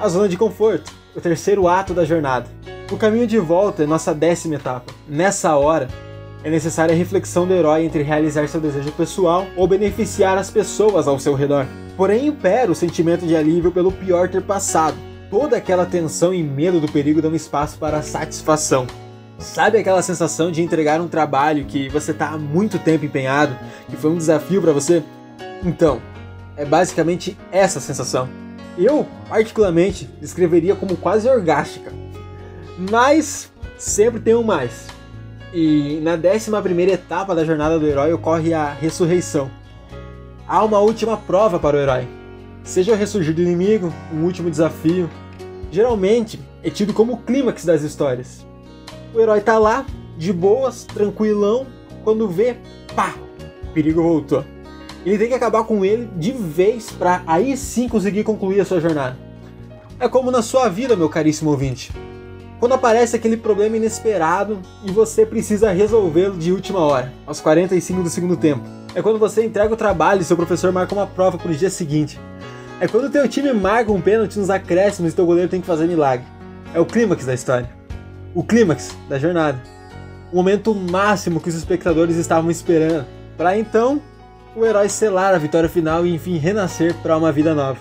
A 0.00 0.08
zona 0.08 0.28
de 0.28 0.36
conforto, 0.36 0.92
o 1.14 1.20
terceiro 1.20 1.68
ato 1.68 1.94
da 1.94 2.04
jornada. 2.04 2.50
O 2.90 2.96
caminho 2.96 3.26
de 3.26 3.38
volta 3.38 3.84
é 3.84 3.86
nossa 3.86 4.12
décima 4.12 4.56
etapa. 4.56 4.92
Nessa 5.08 5.56
hora, 5.56 5.88
é 6.46 6.50
necessária 6.50 6.94
a 6.94 6.96
reflexão 6.96 7.44
do 7.44 7.52
herói 7.52 7.82
entre 7.82 8.04
realizar 8.04 8.46
seu 8.46 8.60
desejo 8.60 8.92
pessoal 8.92 9.48
ou 9.56 9.66
beneficiar 9.66 10.38
as 10.38 10.48
pessoas 10.48 11.08
ao 11.08 11.18
seu 11.18 11.34
redor. 11.34 11.66
Porém, 11.96 12.28
impera 12.28 12.70
o 12.70 12.74
sentimento 12.74 13.26
de 13.26 13.34
alívio 13.34 13.72
pelo 13.72 13.90
pior 13.90 14.28
ter 14.28 14.40
passado. 14.40 14.96
Toda 15.28 15.56
aquela 15.56 15.84
tensão 15.84 16.32
e 16.32 16.44
medo 16.44 16.78
do 16.78 16.86
perigo 16.86 17.20
dão 17.20 17.34
espaço 17.34 17.76
para 17.78 17.98
a 17.98 18.02
satisfação. 18.02 18.86
Sabe 19.40 19.78
aquela 19.78 20.00
sensação 20.02 20.52
de 20.52 20.62
entregar 20.62 21.00
um 21.00 21.08
trabalho 21.08 21.64
que 21.64 21.88
você 21.88 22.12
está 22.12 22.28
há 22.28 22.38
muito 22.38 22.78
tempo 22.78 23.04
empenhado, 23.04 23.58
que 23.90 23.96
foi 23.96 24.12
um 24.12 24.16
desafio 24.16 24.62
para 24.62 24.72
você? 24.72 25.02
Então, 25.64 26.00
é 26.56 26.64
basicamente 26.64 27.36
essa 27.50 27.80
sensação. 27.80 28.28
Eu, 28.78 29.04
particularmente, 29.28 30.08
descreveria 30.20 30.76
como 30.76 30.96
quase 30.96 31.28
orgástica. 31.28 31.92
Mas 32.78 33.50
sempre 33.76 34.20
tem 34.20 34.36
um 34.36 34.44
mais. 34.44 34.94
E 35.58 36.00
na 36.02 36.16
11 36.16 36.92
etapa 36.92 37.34
da 37.34 37.42
jornada 37.42 37.78
do 37.78 37.86
herói 37.86 38.12
ocorre 38.12 38.52
a 38.52 38.74
ressurreição 38.74 39.50
há 40.46 40.62
uma 40.62 40.80
última 40.80 41.16
prova 41.16 41.58
para 41.58 41.78
o 41.78 41.80
herói. 41.80 42.06
Seja 42.62 42.92
o 42.92 42.94
ressurgir 42.94 43.34
do 43.34 43.40
inimigo, 43.40 43.90
um 44.12 44.24
último 44.24 44.50
desafio. 44.50 45.08
Geralmente 45.70 46.38
é 46.62 46.68
tido 46.68 46.92
como 46.92 47.14
o 47.14 47.16
clímax 47.16 47.64
das 47.64 47.80
histórias. 47.80 48.44
O 49.14 49.18
herói 49.18 49.40
tá 49.40 49.58
lá, 49.58 49.86
de 50.18 50.30
boas, 50.30 50.84
tranquilão, 50.84 51.66
quando 52.04 52.28
vê, 52.28 52.58
pá, 52.94 53.14
o 53.64 53.72
perigo 53.72 54.02
voltou. 54.02 54.44
Ele 55.06 55.16
tem 55.16 55.28
que 55.28 55.34
acabar 55.34 55.64
com 55.64 55.82
ele 55.82 56.06
de 56.16 56.32
vez 56.32 56.90
para 56.90 57.22
aí 57.26 57.56
sim 57.56 57.88
conseguir 57.88 58.24
concluir 58.24 58.60
a 58.60 58.64
sua 58.66 58.78
jornada. 58.78 59.16
É 59.98 60.06
como 60.06 60.30
na 60.30 60.42
sua 60.42 60.68
vida, 60.68 60.94
meu 60.94 61.08
caríssimo 61.08 61.50
ouvinte. 61.50 61.92
Quando 62.58 62.72
aparece 62.72 63.16
aquele 63.16 63.36
problema 63.36 63.76
inesperado 63.76 64.60
e 64.82 64.90
você 64.90 65.26
precisa 65.26 65.70
resolvê-lo 65.70 66.38
de 66.38 66.52
última 66.52 66.80
hora, 66.80 67.12
aos 67.26 67.40
45 67.40 68.02
do 68.02 68.08
segundo 68.08 68.36
tempo 68.36 68.76
é 68.96 69.02
quando 69.02 69.18
você 69.18 69.44
entrega 69.44 69.74
o 69.74 69.76
trabalho 69.76 70.22
e 70.22 70.24
seu 70.24 70.38
professor 70.38 70.72
marca 70.72 70.94
uma 70.94 71.06
prova 71.06 71.36
para 71.36 71.50
o 71.50 71.54
dia 71.54 71.68
seguinte. 71.68 72.18
É 72.80 72.88
quando 72.88 73.04
o 73.04 73.10
teu 73.10 73.28
time 73.28 73.52
marca 73.52 73.92
um 73.92 74.00
pênalti 74.00 74.38
nos 74.38 74.48
acréscimos 74.48 75.12
e 75.12 75.14
teu 75.14 75.26
goleiro 75.26 75.50
tem 75.50 75.60
que 75.60 75.66
fazer 75.66 75.86
milagre. 75.86 76.24
É 76.72 76.80
o 76.80 76.86
clímax 76.86 77.26
da 77.26 77.34
história. 77.34 77.68
O 78.34 78.42
clímax 78.42 78.96
da 79.06 79.18
jornada. 79.18 79.60
O 80.32 80.36
momento 80.36 80.74
máximo 80.74 81.40
que 81.40 81.50
os 81.50 81.54
espectadores 81.54 82.16
estavam 82.16 82.50
esperando. 82.50 83.04
Para 83.36 83.58
então, 83.58 84.00
o 84.54 84.64
herói 84.64 84.88
selar 84.88 85.34
a 85.34 85.38
vitória 85.38 85.68
final 85.68 86.06
e 86.06 86.14
enfim 86.14 86.38
renascer 86.38 86.94
para 87.02 87.18
uma 87.18 87.30
vida 87.30 87.54
nova. 87.54 87.78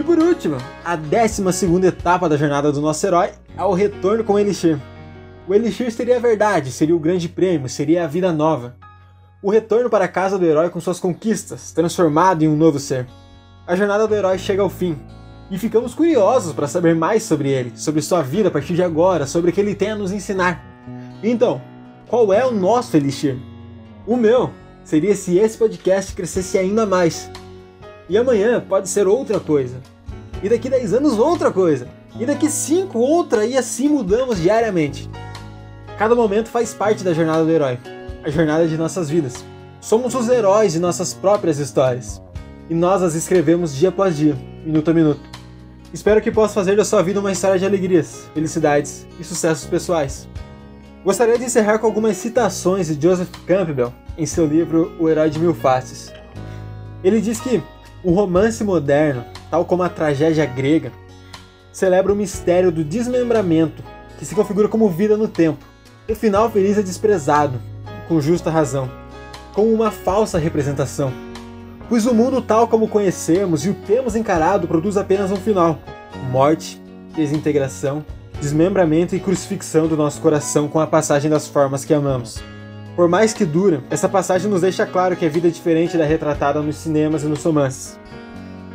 E 0.00 0.02
por 0.02 0.18
último, 0.18 0.56
a 0.82 0.96
12 0.96 1.86
etapa 1.86 2.26
da 2.26 2.38
jornada 2.38 2.72
do 2.72 2.80
nosso 2.80 3.06
herói 3.06 3.32
é 3.54 3.62
o 3.62 3.74
retorno 3.74 4.24
com 4.24 4.32
o 4.32 4.38
Elixir. 4.38 4.80
O 5.46 5.54
Elixir 5.54 5.92
seria 5.92 6.16
a 6.16 6.18
verdade, 6.20 6.72
seria 6.72 6.96
o 6.96 6.98
grande 6.98 7.28
prêmio, 7.28 7.68
seria 7.68 8.04
a 8.04 8.06
vida 8.06 8.32
nova 8.32 8.74
o 9.42 9.50
retorno 9.50 9.90
para 9.90 10.06
a 10.06 10.08
casa 10.08 10.38
do 10.38 10.44
herói 10.46 10.70
com 10.70 10.80
suas 10.80 10.98
conquistas, 10.98 11.72
transformado 11.72 12.42
em 12.42 12.48
um 12.48 12.56
novo 12.56 12.78
ser. 12.78 13.06
A 13.66 13.76
jornada 13.76 14.06
do 14.06 14.14
herói 14.14 14.38
chega 14.38 14.62
ao 14.62 14.70
fim, 14.70 14.98
e 15.50 15.58
ficamos 15.58 15.94
curiosos 15.94 16.54
para 16.54 16.66
saber 16.66 16.94
mais 16.94 17.22
sobre 17.22 17.50
ele, 17.50 17.72
sobre 17.74 18.00
sua 18.00 18.22
vida 18.22 18.48
a 18.48 18.50
partir 18.50 18.74
de 18.74 18.82
agora, 18.82 19.26
sobre 19.26 19.50
o 19.50 19.52
que 19.52 19.60
ele 19.60 19.74
tem 19.74 19.90
a 19.90 19.96
nos 19.96 20.12
ensinar. 20.12 20.64
Então, 21.22 21.60
qual 22.08 22.32
é 22.32 22.46
o 22.46 22.52
nosso 22.52 22.96
Elixir? 22.96 23.36
O 24.06 24.16
meu 24.16 24.50
seria 24.82 25.14
se 25.14 25.36
esse 25.36 25.58
podcast 25.58 26.14
crescesse 26.14 26.56
ainda 26.56 26.86
mais. 26.86 27.30
E 28.10 28.18
amanhã 28.18 28.60
pode 28.60 28.88
ser 28.88 29.06
outra 29.06 29.38
coisa. 29.38 29.76
E 30.42 30.48
daqui 30.48 30.68
10 30.68 30.94
anos 30.94 31.16
outra 31.16 31.52
coisa. 31.52 31.86
E 32.18 32.26
daqui 32.26 32.50
5 32.50 32.98
outra 32.98 33.46
e 33.46 33.56
assim 33.56 33.88
mudamos 33.88 34.38
diariamente. 34.42 35.08
Cada 35.96 36.16
momento 36.16 36.48
faz 36.48 36.74
parte 36.74 37.04
da 37.04 37.14
jornada 37.14 37.44
do 37.44 37.50
herói, 37.52 37.78
a 38.24 38.28
jornada 38.28 38.66
de 38.66 38.76
nossas 38.76 39.08
vidas. 39.08 39.44
Somos 39.80 40.12
os 40.16 40.28
heróis 40.28 40.72
de 40.72 40.80
nossas 40.80 41.14
próprias 41.14 41.60
histórias. 41.60 42.20
E 42.68 42.74
nós 42.74 43.00
as 43.00 43.14
escrevemos 43.14 43.76
dia 43.76 43.90
após 43.90 44.16
dia, 44.16 44.36
minuto 44.64 44.90
a 44.90 44.94
minuto. 44.94 45.20
Espero 45.94 46.20
que 46.20 46.32
possa 46.32 46.54
fazer 46.54 46.76
da 46.76 46.84
sua 46.84 47.02
vida 47.02 47.20
uma 47.20 47.30
história 47.30 47.60
de 47.60 47.64
alegrias, 47.64 48.28
felicidades 48.34 49.06
e 49.20 49.24
sucessos 49.24 49.68
pessoais. 49.68 50.28
Gostaria 51.04 51.38
de 51.38 51.44
encerrar 51.44 51.78
com 51.78 51.86
algumas 51.86 52.16
citações 52.16 52.88
de 52.88 53.00
Joseph 53.00 53.30
Campbell 53.46 53.92
em 54.18 54.26
seu 54.26 54.46
livro 54.46 54.96
O 54.98 55.08
Herói 55.08 55.30
de 55.30 55.38
Mil 55.38 55.54
Faces. 55.54 56.12
Ele 57.04 57.20
diz 57.20 57.40
que 57.40 57.62
o 58.02 58.12
romance 58.12 58.62
moderno, 58.64 59.24
tal 59.50 59.64
como 59.64 59.82
a 59.82 59.88
tragédia 59.88 60.46
grega, 60.46 60.92
celebra 61.72 62.12
o 62.12 62.16
mistério 62.16 62.72
do 62.72 62.84
desmembramento 62.84 63.82
que 64.18 64.24
se 64.24 64.34
configura 64.34 64.68
como 64.68 64.88
vida 64.88 65.16
no 65.16 65.28
tempo. 65.28 65.64
O 66.08 66.14
final 66.14 66.50
feliz 66.50 66.76
é 66.78 66.82
desprezado, 66.82 67.60
com 68.08 68.20
justa 68.20 68.50
razão, 68.50 68.90
como 69.54 69.72
uma 69.72 69.90
falsa 69.90 70.38
representação. 70.38 71.12
Pois 71.88 72.06
o 72.06 72.14
mundo 72.14 72.40
tal 72.40 72.68
como 72.68 72.88
conhecemos 72.88 73.64
e 73.64 73.70
o 73.70 73.74
temos 73.74 74.16
encarado 74.16 74.68
produz 74.68 74.96
apenas 74.96 75.30
um 75.30 75.36
final: 75.36 75.78
morte, 76.30 76.80
desintegração 77.14 78.04
desmembramento 78.40 79.14
e 79.14 79.20
crucifixão 79.20 79.86
do 79.86 79.96
nosso 79.96 80.20
coração 80.20 80.66
com 80.66 80.80
a 80.80 80.86
passagem 80.86 81.30
das 81.30 81.46
formas 81.46 81.84
que 81.84 81.92
amamos. 81.92 82.42
Por 83.00 83.08
mais 83.08 83.32
que 83.32 83.46
dura, 83.46 83.82
essa 83.88 84.10
passagem 84.10 84.50
nos 84.50 84.60
deixa 84.60 84.84
claro 84.84 85.16
que 85.16 85.24
a 85.24 85.28
vida 85.30 85.48
é 85.48 85.50
diferente 85.50 85.96
da 85.96 86.04
retratada 86.04 86.60
nos 86.60 86.76
cinemas 86.76 87.22
e 87.22 87.26
nos 87.26 87.42
romances. 87.42 87.98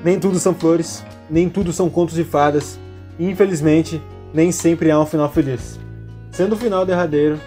Nem 0.04 0.20
tudo 0.20 0.40
são 0.40 0.56
flores, 0.56 1.06
nem 1.30 1.48
tudo 1.48 1.72
são 1.72 1.92
contos 1.92 2.16
de 2.16 2.24
fadas, 2.24 2.80
e 3.20 3.30
infelizmente, 3.30 4.02
nem 4.34 4.52
sempre 4.52 4.90
há 4.90 5.00
um 5.00 5.06
final 5.06 5.32
feliz. 5.32 5.80
Sendo 6.32 6.54
o 6.54 6.58
final 6.58 6.88
derradeiro, 6.88 7.40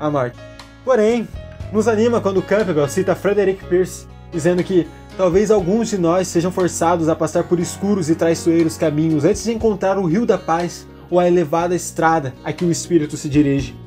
a 0.00 0.10
morte. 0.10 0.38
Porém, 0.82 1.28
nos 1.70 1.86
anima 1.86 2.22
quando 2.22 2.40
Campbell 2.40 2.88
cita 2.88 3.14
Frederick 3.14 3.62
Pierce, 3.66 4.06
dizendo 4.32 4.64
que 4.64 4.88
talvez 5.18 5.50
alguns 5.50 5.90
de 5.90 5.98
nós 5.98 6.26
sejam 6.26 6.50
forçados 6.50 7.06
a 7.10 7.14
passar 7.14 7.44
por 7.44 7.60
escuros 7.60 8.08
e 8.08 8.14
traiçoeiros 8.14 8.78
caminhos 8.78 9.26
antes 9.26 9.44
de 9.44 9.52
encontrar 9.52 9.98
o 9.98 10.06
rio 10.06 10.24
da 10.24 10.38
paz 10.38 10.86
ou 11.10 11.20
a 11.20 11.28
elevada 11.28 11.76
estrada 11.76 12.32
a 12.42 12.50
que 12.50 12.64
o 12.64 12.72
espírito 12.72 13.14
se 13.14 13.28
dirige. 13.28 13.78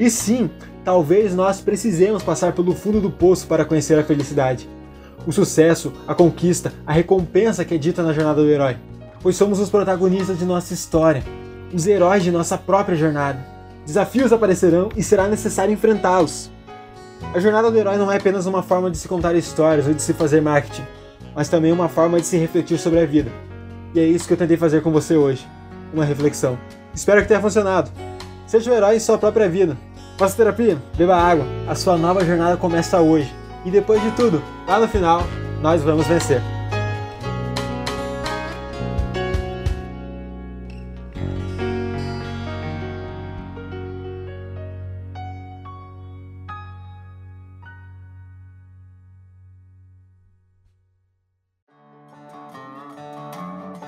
E 0.00 0.08
sim, 0.08 0.48
talvez 0.84 1.34
nós 1.34 1.60
precisemos 1.60 2.22
passar 2.22 2.52
pelo 2.52 2.74
fundo 2.74 3.00
do 3.00 3.10
poço 3.10 3.46
para 3.46 3.64
conhecer 3.64 3.98
a 3.98 4.04
felicidade. 4.04 4.68
O 5.26 5.32
sucesso, 5.32 5.92
a 6.06 6.14
conquista, 6.14 6.72
a 6.86 6.92
recompensa 6.92 7.64
que 7.64 7.74
é 7.74 7.78
dita 7.78 8.02
na 8.02 8.12
jornada 8.12 8.42
do 8.42 8.48
herói. 8.48 8.76
Pois 9.22 9.36
somos 9.36 9.58
os 9.58 9.70
protagonistas 9.70 10.38
de 10.38 10.44
nossa 10.44 10.74
história, 10.74 11.24
os 11.72 11.86
heróis 11.86 12.22
de 12.22 12.30
nossa 12.30 12.58
própria 12.58 12.96
jornada. 12.96 13.44
Desafios 13.86 14.32
aparecerão 14.32 14.90
e 14.94 15.02
será 15.02 15.26
necessário 15.26 15.72
enfrentá-los. 15.72 16.50
A 17.32 17.40
jornada 17.40 17.70
do 17.70 17.78
herói 17.78 17.96
não 17.96 18.12
é 18.12 18.16
apenas 18.16 18.44
uma 18.44 18.62
forma 18.62 18.90
de 18.90 18.98
se 18.98 19.08
contar 19.08 19.34
histórias 19.34 19.86
ou 19.86 19.94
de 19.94 20.02
se 20.02 20.12
fazer 20.12 20.42
marketing, 20.42 20.84
mas 21.34 21.48
também 21.48 21.72
uma 21.72 21.88
forma 21.88 22.20
de 22.20 22.26
se 22.26 22.36
refletir 22.36 22.78
sobre 22.78 23.00
a 23.00 23.06
vida. 23.06 23.30
E 23.94 24.00
é 24.00 24.04
isso 24.04 24.26
que 24.26 24.34
eu 24.34 24.38
tentei 24.38 24.56
fazer 24.56 24.82
com 24.82 24.92
você 24.92 25.16
hoje 25.16 25.46
uma 25.92 26.04
reflexão. 26.04 26.58
Espero 26.94 27.22
que 27.22 27.28
tenha 27.28 27.40
funcionado. 27.40 27.90
Seja 28.46 28.70
um 28.70 28.74
herói 28.74 28.96
em 28.96 29.00
sua 29.00 29.16
própria 29.16 29.48
vida. 29.48 29.76
Faça 30.16 30.36
terapia, 30.36 30.78
beba 30.96 31.16
água. 31.16 31.44
A 31.66 31.74
sua 31.74 31.96
nova 31.96 32.24
jornada 32.24 32.56
começa 32.56 33.00
hoje. 33.00 33.32
E 33.64 33.70
depois 33.70 34.00
de 34.02 34.10
tudo, 34.12 34.42
lá 34.66 34.78
no 34.78 34.86
final, 34.86 35.24
nós 35.60 35.82
vamos 35.82 36.06
vencer. 36.06 36.40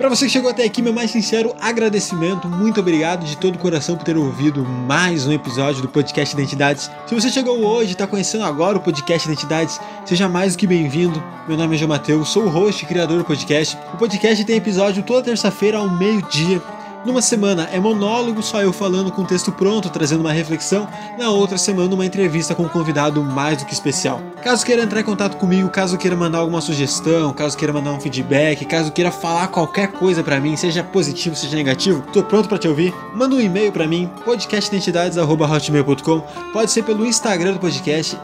Para 0.06 0.14
você 0.14 0.26
que 0.26 0.30
chegou 0.30 0.48
até 0.48 0.62
aqui, 0.62 0.80
meu 0.80 0.92
mais 0.92 1.10
sincero 1.10 1.52
agradecimento. 1.60 2.46
Muito 2.46 2.78
obrigado 2.78 3.24
de 3.24 3.36
todo 3.36 3.56
o 3.56 3.58
coração 3.58 3.96
por 3.96 4.04
ter 4.04 4.16
ouvido 4.16 4.64
mais 4.64 5.26
um 5.26 5.32
episódio 5.32 5.82
do 5.82 5.88
podcast 5.88 6.32
Identidades. 6.32 6.88
Se 7.08 7.12
você 7.12 7.28
chegou 7.28 7.58
hoje 7.64 7.90
está 7.90 8.06
conhecendo 8.06 8.44
agora 8.44 8.78
o 8.78 8.80
podcast 8.80 9.26
Identidades, 9.26 9.80
seja 10.04 10.28
mais 10.28 10.54
do 10.54 10.60
que 10.60 10.66
bem-vindo. 10.68 11.20
Meu 11.48 11.56
nome 11.56 11.74
é 11.74 11.78
João 11.80 11.88
Mateus, 11.88 12.28
sou 12.28 12.44
o 12.44 12.48
host 12.48 12.84
e 12.84 12.86
criador 12.86 13.18
do 13.18 13.24
podcast. 13.24 13.76
O 13.94 13.96
podcast 13.96 14.44
tem 14.44 14.54
episódio 14.54 15.02
toda 15.02 15.24
terça-feira 15.24 15.78
ao 15.78 15.90
meio-dia 15.90 16.62
numa 17.06 17.22
semana 17.22 17.68
é 17.72 17.78
monólogo, 17.78 18.42
só 18.42 18.60
eu 18.60 18.72
falando 18.72 19.12
com 19.12 19.22
o 19.22 19.26
texto 19.26 19.52
pronto, 19.52 19.88
trazendo 19.88 20.20
uma 20.20 20.32
reflexão. 20.32 20.88
Na 21.16 21.30
outra 21.30 21.56
semana, 21.56 21.94
uma 21.94 22.04
entrevista 22.04 22.54
com 22.54 22.64
um 22.64 22.68
convidado 22.68 23.22
mais 23.22 23.58
do 23.58 23.64
que 23.64 23.72
especial. 23.72 24.20
Caso 24.42 24.66
queira 24.66 24.82
entrar 24.82 25.00
em 25.00 25.04
contato 25.04 25.36
comigo, 25.36 25.68
caso 25.68 25.96
queira 25.96 26.16
mandar 26.16 26.38
alguma 26.38 26.60
sugestão, 26.60 27.32
caso 27.32 27.56
queira 27.56 27.72
mandar 27.72 27.92
um 27.92 28.00
feedback, 28.00 28.64
caso 28.64 28.92
queira 28.92 29.10
falar 29.10 29.48
qualquer 29.48 29.92
coisa 29.92 30.22
para 30.22 30.38
mim, 30.40 30.56
seja 30.56 30.82
positivo, 30.84 31.34
seja 31.34 31.56
negativo, 31.56 32.02
tô 32.12 32.22
pronto 32.22 32.48
para 32.48 32.58
te 32.58 32.68
ouvir. 32.68 32.94
Manda 33.14 33.34
um 33.34 33.40
e-mail 33.40 33.72
para 33.72 33.86
mim, 33.86 34.10
podcastidentidades@hotmail.com. 34.24 36.20
Pode 36.52 36.70
ser 36.70 36.82
pelo 36.82 37.06
Instagram 37.06 37.54
do 37.54 37.58
podcast 37.60 38.16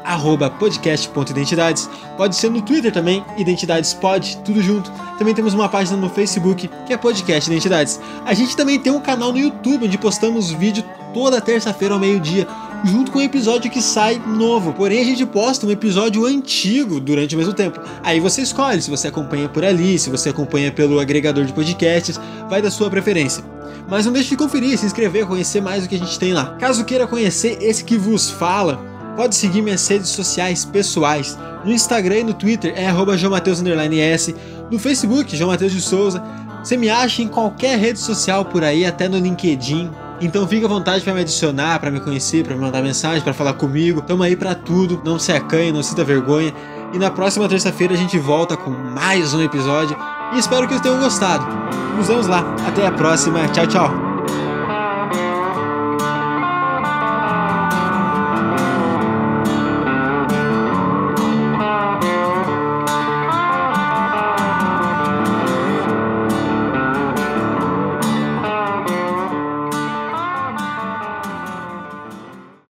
@podcast.identidades. 0.59 1.89
Pode 2.17 2.37
ser 2.37 2.51
no 2.51 2.63
Twitter 2.63 2.93
também, 2.93 3.25
identidadespod, 3.37 4.39
tudo 4.45 4.63
junto. 4.63 4.93
Também 5.19 5.35
temos 5.35 5.55
uma 5.55 5.69
página 5.69 5.97
no 5.97 6.09
Facebook 6.09 6.69
que 6.87 6.93
é 6.93 6.97
Podcast 6.97 7.51
Identidades. 7.51 8.01
A 8.25 8.35
gente 8.35 8.57
também 8.57 8.72
também 8.73 8.79
tem 8.79 8.93
um 8.93 9.01
canal 9.01 9.33
no 9.33 9.39
YouTube 9.39 9.87
onde 9.87 9.99
postamos 9.99 10.51
vídeo 10.51 10.85
toda 11.13 11.41
terça-feira 11.41 11.95
ao 11.95 12.01
meio-dia, 12.01 12.47
junto 12.85 13.11
com 13.11 13.19
um 13.19 13.23
episódio 13.23 13.71
que 13.71 13.83
sai 13.83 14.21
novo. 14.27 14.73
Porém, 14.73 15.01
a 15.01 15.05
gente 15.05 15.27
posta 15.27 15.67
um 15.67 15.71
episódio 15.71 16.25
antigo 16.25 16.99
durante 16.99 17.35
o 17.35 17.39
mesmo 17.39 17.53
tempo. 17.53 17.81
Aí 18.03 18.19
você 18.19 18.41
escolhe 18.41 18.81
se 18.81 18.91
você 18.91 19.09
acompanha 19.09 19.49
por 19.49 19.65
ali, 19.65 19.99
se 19.99 20.09
você 20.09 20.31
acompanha 20.31 20.73
pelo 20.73 20.99
agregador 20.99 21.45
de 21.45 21.53
podcasts, 21.53 22.19
vai 22.49 22.63
da 22.63 22.71
sua 22.71 22.89
preferência. 22.89 23.45
Mas 23.89 24.07
não 24.07 24.13
deixe 24.13 24.31
de 24.31 24.37
conferir, 24.37 24.79
se 24.79 24.87
inscrever, 24.87 25.27
conhecer 25.27 25.61
mais 25.61 25.85
o 25.85 25.89
que 25.89 25.97
a 25.97 25.99
gente 25.99 26.19
tem 26.19 26.33
lá. 26.33 26.57
Caso 26.59 26.85
queira 26.85 27.07
conhecer 27.07 27.59
esse 27.61 27.85
que 27.85 27.99
vos 27.99 28.31
fala, 28.31 28.81
pode 29.17 29.35
seguir 29.35 29.61
minhas 29.61 29.87
redes 29.87 30.09
sociais 30.09 30.65
pessoais. 30.65 31.37
No 31.65 31.73
Instagram 31.73 32.19
e 32.19 32.25
no 32.25 32.35
Twitter 32.35 32.73
é 32.75 32.89
arroba 32.89 33.17
no 34.73 34.79
Facebook, 34.79 35.37
João 35.37 35.51
Mateus 35.51 35.71
de 35.71 35.83
Souza, 35.83 36.25
você 36.63 36.77
me 36.77 36.89
acha 36.89 37.23
em 37.23 37.29
qualquer 37.29 37.79
rede 37.79 37.99
social 37.99 38.45
por 38.45 38.63
aí, 38.63 38.87
até 38.87 39.09
no 39.09 39.19
LinkedIn. 39.19 39.91
Então 40.21 40.47
fica 40.47 40.67
à 40.67 40.69
vontade 40.69 41.03
para 41.03 41.13
me 41.13 41.21
adicionar, 41.21 41.81
para 41.81 41.91
me 41.91 41.99
conhecer, 41.99 42.45
para 42.45 42.55
me 42.55 42.61
mandar 42.61 42.81
mensagem, 42.81 43.21
para 43.23 43.35
falar 43.35 43.55
comigo. 43.55 44.01
Tamo 44.01 44.23
aí 44.23 44.37
para 44.37 44.55
tudo, 44.55 45.03
não 45.05 45.19
se 45.19 45.33
acanhe, 45.33 45.73
não 45.73 45.83
sinta 45.83 46.05
vergonha. 46.05 46.55
E 46.93 46.99
na 46.99 47.11
próxima 47.11 47.49
terça-feira 47.49 47.95
a 47.95 47.97
gente 47.97 48.19
volta 48.19 48.57
com 48.57 48.71
mais 48.71 49.35
um 49.35 49.43
episódio 49.43 49.97
e 50.35 50.39
espero 50.39 50.69
que 50.69 50.75
vocês 50.75 50.83
tenham 50.83 51.01
gostado. 51.01 51.45
Nos 51.97 52.07
vemos 52.07 52.29
lá. 52.29 52.55
Até 52.67 52.87
a 52.87 52.93
próxima. 52.93 53.49
Tchau, 53.49 53.67
tchau. 53.67 54.12